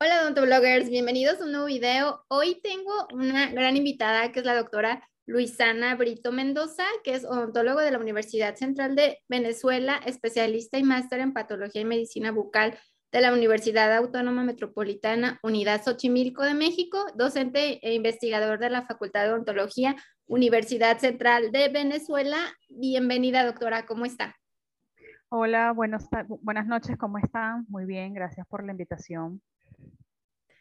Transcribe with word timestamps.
Hola 0.00 0.22
odontobloggers, 0.22 0.90
bienvenidos 0.90 1.40
a 1.40 1.44
un 1.44 1.50
nuevo 1.50 1.66
video. 1.66 2.24
Hoy 2.28 2.60
tengo 2.62 3.08
una 3.12 3.50
gran 3.50 3.76
invitada 3.76 4.30
que 4.30 4.38
es 4.38 4.46
la 4.46 4.54
doctora 4.54 5.02
Luisana 5.26 5.96
Brito 5.96 6.30
Mendoza, 6.30 6.84
que 7.02 7.14
es 7.14 7.24
odontólogo 7.24 7.80
de 7.80 7.90
la 7.90 7.98
Universidad 7.98 8.54
Central 8.54 8.94
de 8.94 9.18
Venezuela, 9.28 10.00
especialista 10.06 10.78
y 10.78 10.84
máster 10.84 11.18
en 11.18 11.32
patología 11.32 11.80
y 11.80 11.84
medicina 11.84 12.30
bucal 12.30 12.78
de 13.10 13.20
la 13.20 13.32
Universidad 13.32 13.92
Autónoma 13.96 14.44
Metropolitana 14.44 15.40
Unidad 15.42 15.82
Xochimilco 15.82 16.44
de 16.44 16.54
México, 16.54 17.04
docente 17.16 17.80
e 17.82 17.94
investigador 17.94 18.60
de 18.60 18.70
la 18.70 18.86
Facultad 18.86 19.24
de 19.24 19.30
Odontología, 19.30 19.96
Universidad 20.26 20.98
Central 20.98 21.50
de 21.50 21.70
Venezuela. 21.70 22.38
Bienvenida, 22.68 23.44
doctora, 23.44 23.84
¿cómo 23.84 24.04
está? 24.04 24.36
Hola, 25.28 25.72
buenas 25.72 26.66
noches, 26.68 26.96
¿cómo 26.96 27.18
están? 27.18 27.66
Muy 27.68 27.84
bien, 27.84 28.14
gracias 28.14 28.46
por 28.46 28.64
la 28.64 28.70
invitación. 28.70 29.42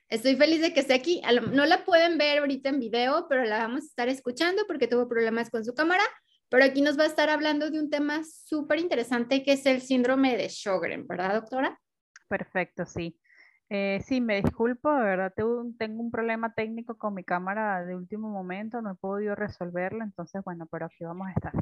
Estoy 0.10 0.38
feliz 0.38 0.62
de 0.62 0.74
que 0.74 0.80
esté 0.80 0.94
aquí. 0.94 1.22
No 1.52 1.66
la 1.66 1.84
pueden 1.84 2.18
ver 2.18 2.40
ahorita 2.40 2.70
en 2.70 2.80
video, 2.80 3.28
pero 3.28 3.44
la 3.44 3.60
vamos 3.60 3.84
a 3.84 3.88
estar 3.88 4.10
escuchando 4.10 4.64
porque 4.66 4.88
tuvo 4.88 5.10
problemas 5.10 5.50
con 5.50 5.66
su 5.66 5.74
cámara. 5.74 6.04
Pero 6.50 6.64
aquí 6.64 6.82
nos 6.82 6.98
va 6.98 7.04
a 7.04 7.08
estar 7.08 7.30
hablando 7.30 7.70
de 7.70 7.80
un 7.80 7.90
tema 7.90 8.22
súper 8.24 8.80
interesante 8.80 9.44
que 9.44 9.54
es 9.54 9.66
el 9.66 9.82
síndrome 9.82 10.38
de 10.38 10.50
Sjögren, 10.50 11.06
¿verdad, 11.06 11.34
doctora? 11.34 11.78
Perfecto, 12.30 12.86
sí. 12.86 13.20
Eh, 13.70 14.02
sí, 14.06 14.22
me 14.22 14.42
disculpo, 14.42 14.90
de 14.94 15.04
verdad 15.04 15.34
tengo 15.36 16.02
un 16.02 16.10
problema 16.10 16.54
técnico 16.54 16.98
con 16.98 17.14
mi 17.14 17.26
cámara 17.26 17.84
de 17.84 17.98
último 17.98 18.30
momento, 18.30 18.82
no 18.82 18.92
he 18.92 18.96
podido 18.96 19.36
resolverlo, 19.36 20.06
entonces 20.06 20.42
bueno, 20.46 20.68
pero 20.72 20.86
aquí 20.86 21.04
vamos 21.04 21.28
a 21.28 21.32
estar. 21.32 21.54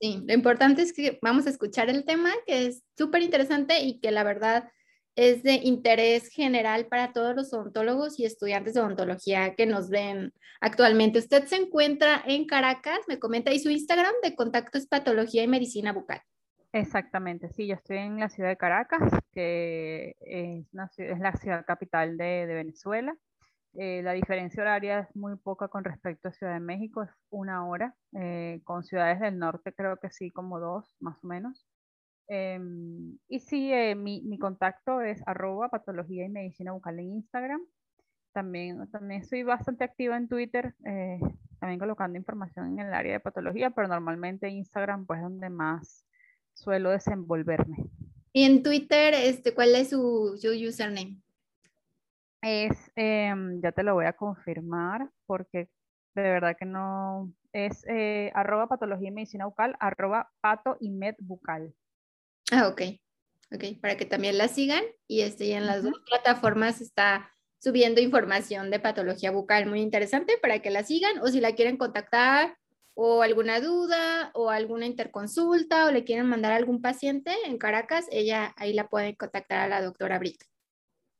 Sí, 0.00 0.24
lo 0.26 0.34
importante 0.34 0.82
es 0.82 0.92
que 0.92 1.20
vamos 1.22 1.46
a 1.46 1.50
escuchar 1.50 1.88
el 1.88 2.04
tema, 2.04 2.30
que 2.46 2.66
es 2.66 2.82
súper 2.98 3.22
interesante 3.22 3.80
y 3.80 4.00
que 4.00 4.10
la 4.10 4.24
verdad 4.24 4.68
es 5.16 5.42
de 5.42 5.54
interés 5.54 6.28
general 6.28 6.86
para 6.86 7.12
todos 7.12 7.34
los 7.34 7.52
odontólogos 7.52 8.18
y 8.18 8.24
estudiantes 8.24 8.74
de 8.74 8.80
odontología 8.80 9.54
que 9.54 9.66
nos 9.66 9.90
ven 9.90 10.32
actualmente. 10.60 11.18
Usted 11.18 11.44
se 11.44 11.56
encuentra 11.56 12.22
en 12.26 12.46
Caracas, 12.46 13.00
me 13.08 13.18
comenta, 13.18 13.52
y 13.52 13.58
su 13.58 13.70
Instagram 13.70 14.14
de 14.22 14.34
contacto 14.34 14.78
es 14.78 14.86
patología 14.86 15.42
y 15.42 15.48
medicina 15.48 15.92
bucal. 15.92 16.22
Exactamente, 16.72 17.48
sí, 17.50 17.66
yo 17.66 17.74
estoy 17.74 17.98
en 17.98 18.20
la 18.20 18.28
ciudad 18.28 18.50
de 18.50 18.56
Caracas, 18.56 19.12
que 19.32 20.14
es, 20.20 20.66
la 20.72 21.32
ciudad 21.32 21.64
capital 21.66 22.16
de, 22.16 22.46
Venezuela. 22.46 23.16
Eh, 23.74 24.02
la 24.02 24.12
diferencia 24.12 24.62
horaria 24.62 25.00
es 25.00 25.16
muy 25.16 25.36
poca 25.36 25.68
con 25.68 25.84
respecto 25.84 26.28
a 26.28 26.32
Ciudad 26.32 26.54
de 26.54 26.60
México, 26.60 27.02
es 27.02 27.10
una 27.30 27.66
hora. 27.66 27.94
Eh, 28.16 28.60
con 28.64 28.84
ciudades 28.84 29.20
del 29.20 29.38
norte 29.38 29.72
creo 29.72 29.96
que 29.96 30.10
sí, 30.10 30.30
como 30.30 30.60
dos, 30.60 30.96
más 31.00 31.22
o 31.24 31.26
menos. 31.26 31.66
Em, 32.32 33.18
y 33.28 33.40
sí, 33.40 33.72
eh, 33.72 33.96
mi, 33.96 34.22
mi, 34.22 34.38
contacto 34.38 35.00
es 35.00 35.20
arroba 35.26 35.68
patología 35.68 36.24
y 36.24 36.28
medicina 36.28 36.70
bucal 36.70 37.00
en 37.00 37.14
Instagram. 37.14 37.60
También, 38.32 38.88
también 38.92 39.24
soy 39.24 39.42
bastante 39.42 39.82
activa 39.82 40.16
en 40.16 40.28
Twitter, 40.28 40.76
eh, 40.86 41.18
también 41.58 41.80
colocando 41.80 42.16
información 42.16 42.78
en 42.78 42.86
el 42.86 42.94
área 42.94 43.14
de 43.14 43.20
patología, 43.20 43.70
pero 43.70 43.88
normalmente 43.88 44.48
Instagram 44.48 45.06
pues 45.06 45.18
es 45.18 45.24
donde 45.24 45.50
más 45.50 46.06
suelo 46.54 46.90
desenvolverme. 46.90 47.78
Y 48.32 48.44
en 48.44 48.62
Twitter, 48.62 49.12
este, 49.12 49.52
¿cuál 49.52 49.74
es 49.74 49.90
su, 49.90 50.38
su 50.40 50.50
username? 50.50 51.16
Es, 52.42 52.92
em, 52.94 53.60
ya 53.60 53.72
te 53.72 53.82
lo 53.82 53.94
voy 53.94 54.06
a 54.06 54.12
confirmar 54.12 55.10
porque 55.26 55.68
de 56.14 56.22
verdad 56.22 56.56
que 56.56 56.64
no, 56.64 57.32
es 57.52 57.84
eh, 57.88 58.30
arroba 58.36 58.68
patología 58.68 59.08
y 59.08 59.12
medicina 59.12 59.46
bucal, 59.46 59.74
arroba 59.80 60.30
pato 60.40 60.76
y 60.78 60.90
med 60.90 61.16
bucal. 61.18 61.74
Ah, 62.50 62.68
ok. 62.68 62.82
Ok, 63.52 63.80
para 63.80 63.96
que 63.96 64.04
también 64.04 64.38
la 64.38 64.48
sigan 64.48 64.84
y 65.08 65.22
este, 65.22 65.52
en 65.54 65.66
las 65.66 65.82
dos 65.82 65.94
plataformas 66.06 66.80
está 66.80 67.32
subiendo 67.58 68.00
información 68.00 68.70
de 68.70 68.78
patología 68.78 69.32
bucal 69.32 69.66
muy 69.66 69.80
interesante 69.80 70.38
para 70.40 70.60
que 70.60 70.70
la 70.70 70.84
sigan 70.84 71.18
o 71.20 71.26
si 71.26 71.40
la 71.40 71.54
quieren 71.54 71.76
contactar 71.76 72.56
o 72.94 73.22
alguna 73.22 73.60
duda 73.60 74.30
o 74.34 74.50
alguna 74.50 74.86
interconsulta 74.86 75.86
o 75.86 75.90
le 75.90 76.04
quieren 76.04 76.26
mandar 76.26 76.52
a 76.52 76.56
algún 76.56 76.80
paciente 76.80 77.32
en 77.44 77.58
Caracas, 77.58 78.06
ella 78.10 78.54
ahí 78.56 78.72
la 78.72 78.88
pueden 78.88 79.14
contactar 79.16 79.60
a 79.60 79.68
la 79.68 79.82
doctora 79.82 80.18
Brito. 80.18 80.46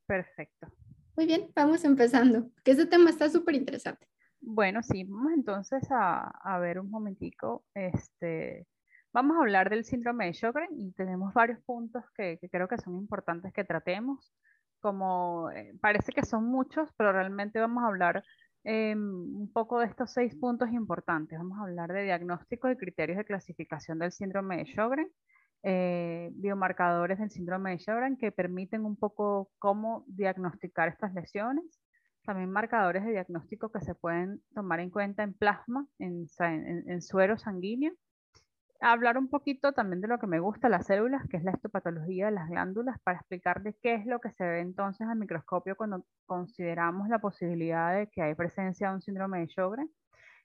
Perfecto. 0.07 0.69
Muy 1.17 1.27
bien, 1.27 1.51
vamos 1.55 1.85
empezando, 1.85 2.51
que 2.65 2.73
ese 2.73 2.87
tema 2.87 3.11
está 3.11 3.29
súper 3.29 3.55
interesante. 3.55 4.07
Bueno, 4.41 4.83
sí, 4.83 5.05
vamos 5.05 5.33
entonces 5.35 5.83
a, 5.91 6.31
a 6.43 6.59
ver 6.61 6.79
un 6.79 6.91
momentico, 6.91 7.65
este, 7.75 8.67
Vamos 9.13 9.37
a 9.37 9.41
hablar 9.41 9.71
del 9.71 9.85
síndrome 9.85 10.27
de 10.27 10.35
Sjögren 10.35 10.69
y 10.79 10.93
tenemos 10.93 11.35
varios 11.35 11.61
puntos 11.65 12.05
que, 12.15 12.39
creo 12.51 12.69
que 12.69 12.79
son 12.79 12.95
importantes 12.97 13.53
que 13.53 13.65
tratemos. 13.65 14.33
Como 14.79 15.51
eh, 15.51 15.75
parece 15.81 16.13
que 16.13 16.25
son 16.25 16.45
muchos, 16.45 16.89
pero 16.97 17.13
realmente 17.13 17.59
vamos 17.59 17.83
a 17.83 17.89
hablar 17.89 18.23
em, 18.63 19.01
un 19.01 19.53
poco 19.53 19.81
de 19.81 19.87
estos 19.87 20.13
seis 20.13 20.37
puntos 20.37 20.71
importantes. 20.71 21.37
Vamos 21.39 21.59
a 21.59 21.63
hablar 21.63 21.93
de 21.93 22.05
diagnóstico 22.05 22.71
y 22.71 22.77
criterios 22.77 23.19
de 23.19 23.25
clasificación 23.25 23.99
del 23.99 24.13
síndrome 24.13 24.59
de 24.59 24.67
Sjögren, 24.67 25.11
eh, 25.65 26.31
biomarcadores 26.35 27.19
del 27.19 27.31
síndrome 27.31 27.73
de 27.73 27.79
Sjögren 27.81 28.17
que 28.17 28.31
permiten 28.31 28.85
un 28.85 28.97
poco 28.97 29.51
cómo 29.59 30.05
diagnosticar 30.07 30.89
estas 30.89 31.13
lesiones, 31.15 31.81
también 32.25 32.51
marcadores 32.51 33.05
de 33.05 33.11
diagnóstico 33.11 33.73
que 33.73 33.81
se 33.81 33.97
pueden 33.97 34.41
tomar 34.55 34.79
en 34.79 34.91
cuenta 34.91 35.25
en 35.25 35.35
plasma, 35.35 35.87
en, 35.99 36.27
en 36.39 37.03
suero 37.03 37.39
sanguíneo, 37.39 37.93
hablar 38.81 39.19
un 39.19 39.29
poquito 39.29 39.73
también 39.73 40.01
de 40.01 40.09
lo 40.09 40.19
que 40.19 40.27
me 40.27 40.41
gusta, 40.41 40.69
las 40.69 40.87
células, 40.87 41.27
que 41.29 41.37
es 41.37 41.45
la 41.45 41.53
histopatología 41.53 42.27
de 42.27 42.33
las 42.33 42.49
glándulas, 42.49 42.99
para 43.03 43.19
explicarles 43.19 43.77
qué 43.83 43.95
es 43.95 44.07
lo 44.07 44.21
que 44.21 44.31
se 44.33 44.45
ve 44.45 44.61
entonces 44.61 45.07
al 45.07 45.19
microscopio 45.19 45.77
cuando 45.77 46.05
consideramos 46.27 47.09
la 47.09 47.19
posibilidad 47.19 47.95
de 47.95 48.09
que 48.09 48.23
hay 48.23 48.35
presencia 48.35 48.89
de 48.89 48.95
un 48.95 49.03
síndrome 49.03 49.41
de 49.41 49.49
Sjögren, 49.49 49.91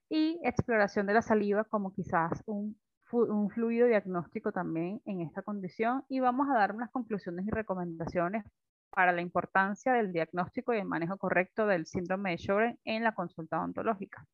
y 0.10 0.40
exploración 0.44 1.08
de 1.08 1.14
la 1.14 1.22
saliva 1.22 1.64
como 1.64 1.92
quizás 1.92 2.44
un, 2.46 2.80
un 3.12 3.50
fluido 3.50 3.88
diagnóstico 3.88 4.52
también 4.52 5.02
en 5.06 5.22
esta 5.22 5.42
condición, 5.42 6.04
y 6.10 6.20
vamos 6.20 6.48
a 6.50 6.58
dar 6.58 6.76
unas 6.76 6.92
conclusiones 6.92 7.48
y 7.48 7.52
recomendaciones 7.52 8.44
para 8.90 9.12
la 9.12 9.22
importancia 9.22 9.94
del 9.94 10.14
diagnóstico 10.14 10.74
y 10.74 10.78
el 10.78 10.86
manejo 10.86 11.18
correcto 11.18 11.68
del 11.68 11.86
síndrome 11.86 12.32
de 12.32 12.38
Sjögren 12.38 12.80
en 12.84 13.04
la 13.04 13.14
consulta 13.14 13.60
odontológica. 13.60 14.26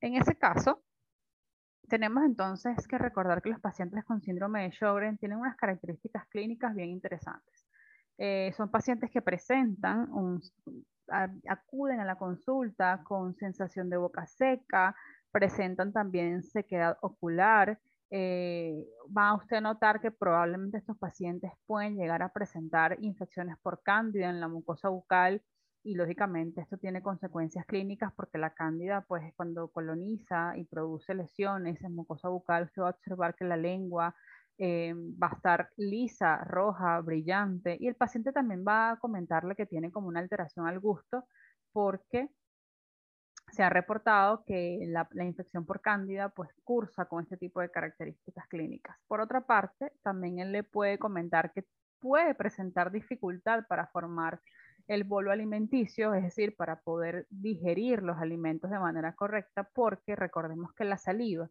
En 0.00 0.14
ese 0.14 0.36
caso, 0.36 0.82
tenemos 1.88 2.24
entonces 2.24 2.86
que 2.86 2.98
recordar 2.98 3.42
que 3.42 3.50
los 3.50 3.60
pacientes 3.60 4.04
con 4.04 4.20
síndrome 4.20 4.62
de 4.62 4.72
Sjögren 4.72 5.18
tienen 5.18 5.38
unas 5.38 5.56
características 5.56 6.26
clínicas 6.28 6.74
bien 6.74 6.90
interesantes. 6.90 7.66
Eh, 8.18 8.52
son 8.56 8.70
pacientes 8.70 9.10
que 9.10 9.22
presentan, 9.22 10.08
acuden 11.48 12.00
a 12.00 12.04
la 12.04 12.16
consulta 12.16 13.02
con 13.04 13.34
sensación 13.34 13.90
de 13.90 13.96
boca 13.96 14.26
seca, 14.26 14.96
presentan 15.30 15.92
también 15.92 16.42
sequedad 16.42 16.96
ocular. 17.02 17.78
Eh, 18.10 18.86
va 19.16 19.34
usted 19.34 19.56
a 19.56 19.60
notar 19.60 20.00
que 20.00 20.10
probablemente 20.10 20.78
estos 20.78 20.96
pacientes 20.96 21.52
pueden 21.66 21.96
llegar 21.96 22.22
a 22.22 22.32
presentar 22.32 22.96
infecciones 23.00 23.56
por 23.62 23.82
cándida 23.82 24.30
en 24.30 24.40
la 24.40 24.48
mucosa 24.48 24.88
bucal 24.88 25.42
y 25.86 25.94
lógicamente 25.94 26.60
esto 26.60 26.76
tiene 26.78 27.00
consecuencias 27.00 27.64
clínicas 27.64 28.12
porque 28.14 28.38
la 28.38 28.50
cándida, 28.50 29.02
pues 29.06 29.32
cuando 29.36 29.68
coloniza 29.68 30.56
y 30.56 30.64
produce 30.64 31.14
lesiones 31.14 31.80
en 31.82 31.94
mucosa 31.94 32.28
bucal, 32.28 32.64
usted 32.64 32.82
va 32.82 32.88
a 32.88 32.90
observar 32.90 33.36
que 33.36 33.44
la 33.44 33.56
lengua 33.56 34.12
eh, 34.58 34.92
va 35.22 35.28
a 35.28 35.36
estar 35.36 35.70
lisa, 35.76 36.38
roja, 36.38 37.00
brillante 37.02 37.76
y 37.78 37.86
el 37.86 37.94
paciente 37.94 38.32
también 38.32 38.64
va 38.66 38.90
a 38.90 38.96
comentarle 38.96 39.54
que 39.54 39.66
tiene 39.66 39.92
como 39.92 40.08
una 40.08 40.18
alteración 40.18 40.66
al 40.66 40.80
gusto 40.80 41.24
porque 41.72 42.30
se 43.52 43.62
ha 43.62 43.70
reportado 43.70 44.42
que 44.44 44.80
la, 44.88 45.08
infección 45.24 45.64
por 45.66 45.80
cándida 45.80 46.30
pues 46.30 46.50
cursa 46.64 47.04
con 47.04 47.22
este 47.22 47.36
tipo 47.36 47.60
de 47.60 47.70
características 47.70 48.48
clínicas. 48.48 48.96
Por 49.06 49.20
otra 49.20 49.42
parte, 49.42 49.92
también 50.02 50.40
él 50.40 50.50
le 50.50 50.64
puede 50.64 50.98
comentar 50.98 51.52
que 51.52 51.64
puede 52.00 52.34
presentar 52.34 52.90
dificultad 52.90 53.64
para 53.68 53.86
formar 53.86 54.40
el 54.86 55.04
bolo 55.04 55.32
alimenticio, 55.32 56.14
es 56.14 56.22
decir, 56.22 56.56
para 56.56 56.80
poder 56.80 57.26
digerir 57.30 58.02
los 58.02 58.18
alimentos 58.18 58.70
de 58.70 58.78
manera 58.78 59.14
correcta, 59.14 59.68
porque 59.74 60.16
recordemos 60.16 60.72
que 60.74 60.84
la 60.84 60.98
saliva, 60.98 61.48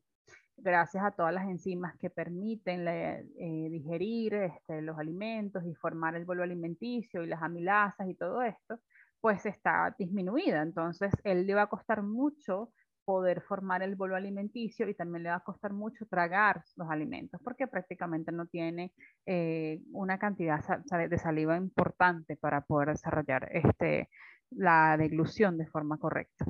gracias 0.57 1.03
a 1.03 1.11
todas 1.11 1.33
las 1.33 1.45
enzimas 1.45 1.97
que 1.97 2.09
permiten 2.09 2.87
eh, 2.87 3.25
digerir 3.69 4.35
este, 4.35 4.81
los 4.81 4.97
alimentos 4.97 5.63
y 5.65 5.75
formar 5.75 6.15
el 6.15 6.25
bolo 6.25 6.43
alimenticio 6.43 7.23
y 7.23 7.27
las 7.27 7.41
amilasas 7.43 8.07
y 8.07 8.15
todo 8.15 8.41
esto, 8.41 8.79
pues 9.19 9.45
está 9.45 9.93
disminuida. 9.97 10.61
Entonces, 10.61 11.11
él 11.23 11.45
le 11.45 11.55
va 11.55 11.63
a 11.63 11.67
costar 11.67 12.03
mucho 12.03 12.71
poder 13.05 13.41
formar 13.41 13.83
el 13.83 13.95
bolo 13.95 14.15
alimenticio 14.15 14.89
y 14.89 14.95
también 14.95 15.23
le 15.23 15.29
va 15.29 15.35
a 15.35 15.43
costar 15.43 15.71
mucho 15.71 16.05
tragar 16.07 16.63
los 16.75 16.89
alimentos 16.89 17.39
porque 17.43 17.67
prácticamente 17.67 18.31
no 18.31 18.47
tiene 18.47 18.93
eh, 19.25 19.81
una 19.91 20.19
cantidad 20.19 20.63
de 20.85 21.17
saliva 21.17 21.57
importante 21.57 22.37
para 22.37 22.61
poder 22.61 22.89
desarrollar 22.89 23.49
este, 23.51 24.09
la 24.51 24.97
deglución 24.97 25.57
de 25.57 25.67
forma 25.67 25.97
correcta. 25.97 26.45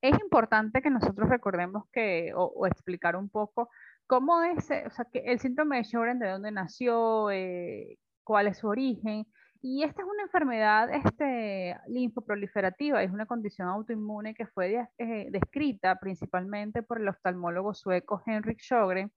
Es 0.00 0.18
importante 0.20 0.82
que 0.82 0.90
nosotros 0.90 1.28
recordemos 1.28 1.84
que, 1.92 2.32
o, 2.34 2.66
explicar 2.66 3.16
un 3.16 3.28
poco 3.28 3.70
cómo 4.06 4.42
es, 4.42 4.64
o 4.64 4.90
sea, 4.90 5.06
que 5.12 5.18
el 5.20 5.40
síndrome 5.40 5.78
de 5.78 5.84
Sjögren, 5.84 6.18
de 6.18 6.30
dónde 6.30 6.52
nació, 6.52 7.30
eh, 7.30 7.98
cuál 8.22 8.46
es 8.46 8.58
su 8.58 8.68
origen, 8.68 9.26
Y 9.62 9.82
esta 9.82 10.02
es 10.02 10.08
una 10.08 10.22
enfermedad 10.22 10.88
este, 10.92 11.76
linfoproliferativa, 11.88 13.02
es 13.02 13.10
una 13.10 13.26
condición 13.26 13.68
autoinmune 13.68 14.34
que 14.34 14.46
fue 14.46 14.88
eh, 14.98 15.28
descrita 15.30 15.96
principalmente 15.96 16.82
por 16.82 17.00
el 17.00 17.08
oftalmólogo 17.08 17.74
sueco 17.74 18.22
Henrik 18.26 18.60
Sjögren. 18.60 19.12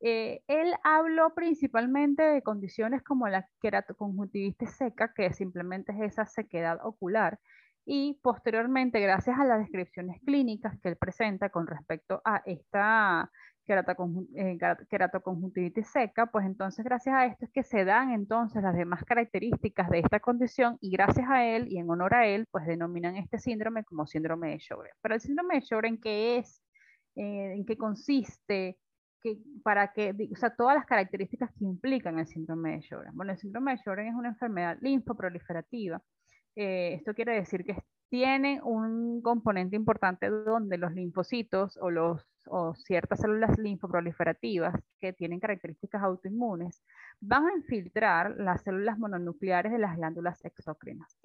Eh, 0.00 0.42
él 0.48 0.74
habló 0.82 1.34
principalmente 1.34 2.22
de 2.22 2.42
condiciones 2.42 3.02
como 3.02 3.28
la 3.28 3.46
queratoconjuntivitis 3.60 4.76
seca, 4.76 5.12
que 5.14 5.32
simplemente 5.32 5.92
es 5.92 6.12
esa 6.12 6.26
sequedad 6.26 6.78
ocular, 6.84 7.38
y 7.84 8.18
posteriormente, 8.22 9.00
gracias 9.00 9.38
a 9.38 9.44
las 9.44 9.58
descripciones 9.58 10.20
clínicas 10.24 10.78
que 10.80 10.90
él 10.90 10.96
presenta 10.96 11.50
con 11.50 11.66
respecto 11.66 12.22
a 12.24 12.42
esta 12.46 13.30
queratoconjuntivitis 14.88 15.88
seca, 15.88 16.26
pues 16.26 16.46
entonces 16.46 16.84
gracias 16.84 17.14
a 17.14 17.26
esto 17.26 17.44
es 17.44 17.50
que 17.50 17.62
se 17.62 17.84
dan 17.84 18.12
entonces 18.12 18.62
las 18.62 18.76
demás 18.76 19.04
características 19.04 19.90
de 19.90 20.00
esta 20.00 20.20
condición 20.20 20.78
y 20.80 20.90
gracias 20.90 21.28
a 21.28 21.44
él 21.44 21.66
y 21.68 21.78
en 21.78 21.90
honor 21.90 22.14
a 22.14 22.26
él, 22.26 22.46
pues 22.50 22.66
denominan 22.66 23.16
este 23.16 23.38
síndrome 23.38 23.84
como 23.84 24.06
síndrome 24.06 24.50
de 24.50 24.60
Sjögren. 24.60 24.92
Pero 25.00 25.14
el 25.14 25.20
síndrome 25.20 25.56
de 25.56 25.62
Sjögren, 25.62 26.00
¿qué 26.00 26.38
es? 26.38 26.62
Eh, 27.16 27.54
¿En 27.54 27.64
qué 27.66 27.76
consiste? 27.76 28.78
Que, 29.22 29.38
para 29.62 29.92
que, 29.92 30.14
o 30.32 30.36
sea, 30.36 30.54
todas 30.54 30.74
las 30.76 30.86
características 30.86 31.50
que 31.52 31.64
implican 31.64 32.18
el 32.18 32.26
síndrome 32.26 32.72
de 32.72 32.82
Sjögren. 32.82 33.14
Bueno, 33.14 33.32
el 33.32 33.38
síndrome 33.38 33.72
de 33.72 33.78
Sjögren 33.78 34.08
es 34.08 34.14
una 34.14 34.30
enfermedad 34.30 34.78
linfoproliferativa. 34.80 36.02
Eh, 36.56 36.94
esto 36.94 37.14
quiere 37.14 37.34
decir 37.34 37.64
que 37.64 37.76
tiene 38.12 38.60
un 38.62 39.22
componente 39.22 39.74
importante 39.74 40.28
donde 40.28 40.76
los 40.76 40.92
linfocitos 40.92 41.78
o, 41.80 41.90
los, 41.90 42.22
o 42.46 42.74
ciertas 42.74 43.20
células 43.20 43.56
linfoproliferativas 43.58 44.74
que 45.00 45.14
tienen 45.14 45.40
características 45.40 46.02
autoinmunes 46.02 46.82
van 47.20 47.46
a 47.46 47.56
infiltrar 47.56 48.34
las 48.36 48.64
células 48.64 48.98
mononucleares 48.98 49.72
de 49.72 49.78
las 49.78 49.96
glándulas 49.96 50.44
exócrinas, 50.44 51.16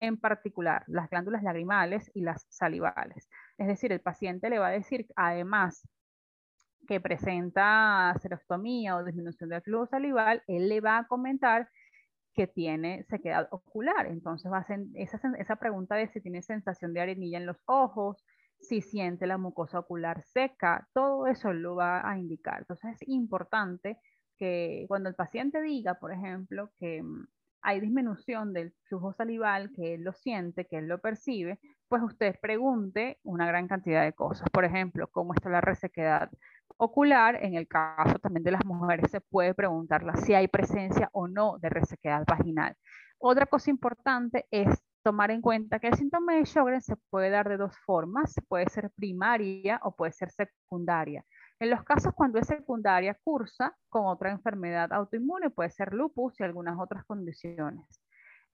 en 0.00 0.16
particular 0.16 0.82
las 0.86 1.10
glándulas 1.10 1.42
lagrimales 1.42 2.10
y 2.14 2.22
las 2.22 2.46
salivales. 2.48 3.28
Es 3.58 3.66
decir, 3.66 3.92
el 3.92 4.00
paciente 4.00 4.48
le 4.48 4.58
va 4.58 4.68
a 4.68 4.70
decir, 4.70 5.08
además 5.16 5.86
que 6.88 7.02
presenta 7.02 8.16
serostomía 8.22 8.96
o 8.96 9.04
disminución 9.04 9.50
del 9.50 9.60
flujo 9.60 9.88
salival, 9.88 10.42
él 10.46 10.70
le 10.70 10.80
va 10.80 10.96
a 10.96 11.06
comentar 11.06 11.68
que 12.40 12.46
tiene 12.46 13.04
sequedad 13.10 13.48
ocular. 13.50 14.06
Entonces 14.06 14.50
va 14.50 14.60
a 14.60 14.66
ser 14.66 14.80
esa, 14.94 15.20
esa 15.38 15.56
pregunta 15.56 15.94
de 15.96 16.08
si 16.08 16.22
tiene 16.22 16.40
sensación 16.40 16.94
de 16.94 17.02
arenilla 17.02 17.36
en 17.36 17.44
los 17.44 17.58
ojos, 17.66 18.24
si 18.58 18.80
siente 18.80 19.26
la 19.26 19.36
mucosa 19.36 19.80
ocular 19.80 20.22
seca, 20.22 20.88
todo 20.94 21.26
eso 21.26 21.52
lo 21.52 21.74
va 21.76 22.08
a 22.10 22.18
indicar. 22.18 22.60
Entonces 22.60 22.92
es 22.94 23.08
importante 23.10 23.98
que 24.38 24.86
cuando 24.88 25.10
el 25.10 25.14
paciente 25.16 25.60
diga, 25.60 25.96
por 25.96 26.14
ejemplo, 26.14 26.70
que 26.78 27.02
mm, 27.02 27.26
hay 27.60 27.78
disminución 27.78 28.54
del 28.54 28.72
flujo 28.84 29.12
salival, 29.12 29.70
que 29.76 29.96
él 29.96 30.02
lo 30.02 30.14
siente, 30.14 30.64
que 30.64 30.78
él 30.78 30.88
lo 30.88 30.98
percibe, 30.98 31.60
pues 31.88 32.02
usted 32.02 32.36
pregunte 32.40 33.18
una 33.22 33.46
gran 33.46 33.68
cantidad 33.68 34.02
de 34.02 34.14
cosas. 34.14 34.48
Por 34.50 34.64
ejemplo, 34.64 35.10
cómo 35.12 35.34
está 35.34 35.50
la 35.50 35.60
resequedad 35.60 36.30
ocular, 36.76 37.36
en 37.42 37.54
el 37.54 37.68
caso 37.68 38.18
también 38.18 38.44
de 38.44 38.52
las 38.52 38.64
mujeres 38.64 39.10
se 39.10 39.20
puede 39.20 39.54
preguntarla 39.54 40.16
si 40.16 40.34
hay 40.34 40.48
presencia 40.48 41.08
o 41.12 41.28
no 41.28 41.58
de 41.58 41.68
resequedad 41.68 42.24
vaginal. 42.26 42.76
Otra 43.18 43.46
cosa 43.46 43.70
importante 43.70 44.46
es 44.50 44.68
tomar 45.02 45.30
en 45.30 45.40
cuenta 45.40 45.78
que 45.78 45.88
el 45.88 45.94
síntoma 45.94 46.34
de 46.34 46.46
Sjögren 46.46 46.80
se 46.80 46.96
puede 47.10 47.30
dar 47.30 47.48
de 47.48 47.56
dos 47.56 47.76
formas, 47.86 48.34
puede 48.48 48.68
ser 48.68 48.90
primaria 48.90 49.80
o 49.82 49.94
puede 49.94 50.12
ser 50.12 50.30
secundaria. 50.30 51.24
En 51.58 51.70
los 51.70 51.82
casos 51.84 52.14
cuando 52.14 52.38
es 52.38 52.46
secundaria, 52.46 53.18
cursa 53.22 53.76
con 53.88 54.06
otra 54.06 54.30
enfermedad 54.30 54.92
autoinmune, 54.92 55.50
puede 55.50 55.70
ser 55.70 55.92
lupus 55.92 56.38
y 56.40 56.42
algunas 56.42 56.78
otras 56.78 57.04
condiciones. 57.04 58.00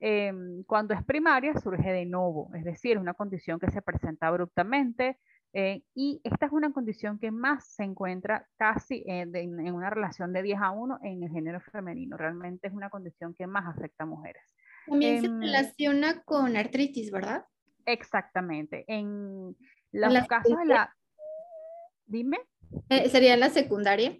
Em, 0.00 0.62
cuando 0.64 0.92
es 0.92 1.02
primaria, 1.04 1.54
surge 1.58 1.90
de 1.90 2.04
nuevo, 2.04 2.50
es 2.54 2.64
decir, 2.64 2.98
una 2.98 3.14
condición 3.14 3.58
que 3.58 3.70
se 3.70 3.80
presenta 3.80 4.26
abruptamente, 4.26 5.18
eh, 5.58 5.82
y 5.94 6.20
esta 6.22 6.44
es 6.44 6.52
una 6.52 6.70
condición 6.70 7.18
que 7.18 7.30
más 7.30 7.66
se 7.66 7.82
encuentra 7.82 8.46
casi 8.58 9.02
en, 9.06 9.58
una 9.72 9.88
relación 9.88 10.34
de 10.34 10.42
10 10.42 10.58
a 10.60 10.70
1 10.72 10.98
en 11.02 11.22
el 11.22 11.30
género 11.30 11.62
femenino. 11.72 12.18
Realmente 12.18 12.68
es 12.68 12.74
una 12.74 12.90
condición 12.90 13.32
que 13.32 13.46
más 13.46 13.64
afecta 13.66 14.04
a 14.04 14.06
mujeres. 14.06 14.42
También 14.86 15.22
se 15.22 15.28
em, 15.28 15.40
relaciona 15.40 16.22
con 16.24 16.58
artritis, 16.58 17.10
¿verdad? 17.10 17.46
Exactamente. 17.86 18.84
En 18.86 19.56
los 19.92 20.26
casos 20.26 20.58
de 20.58 20.66
la... 20.66 20.94
Dime. 22.04 22.38
Eh, 22.90 23.08
¿Sería 23.08 23.34
la 23.38 23.48
secundaria? 23.48 24.14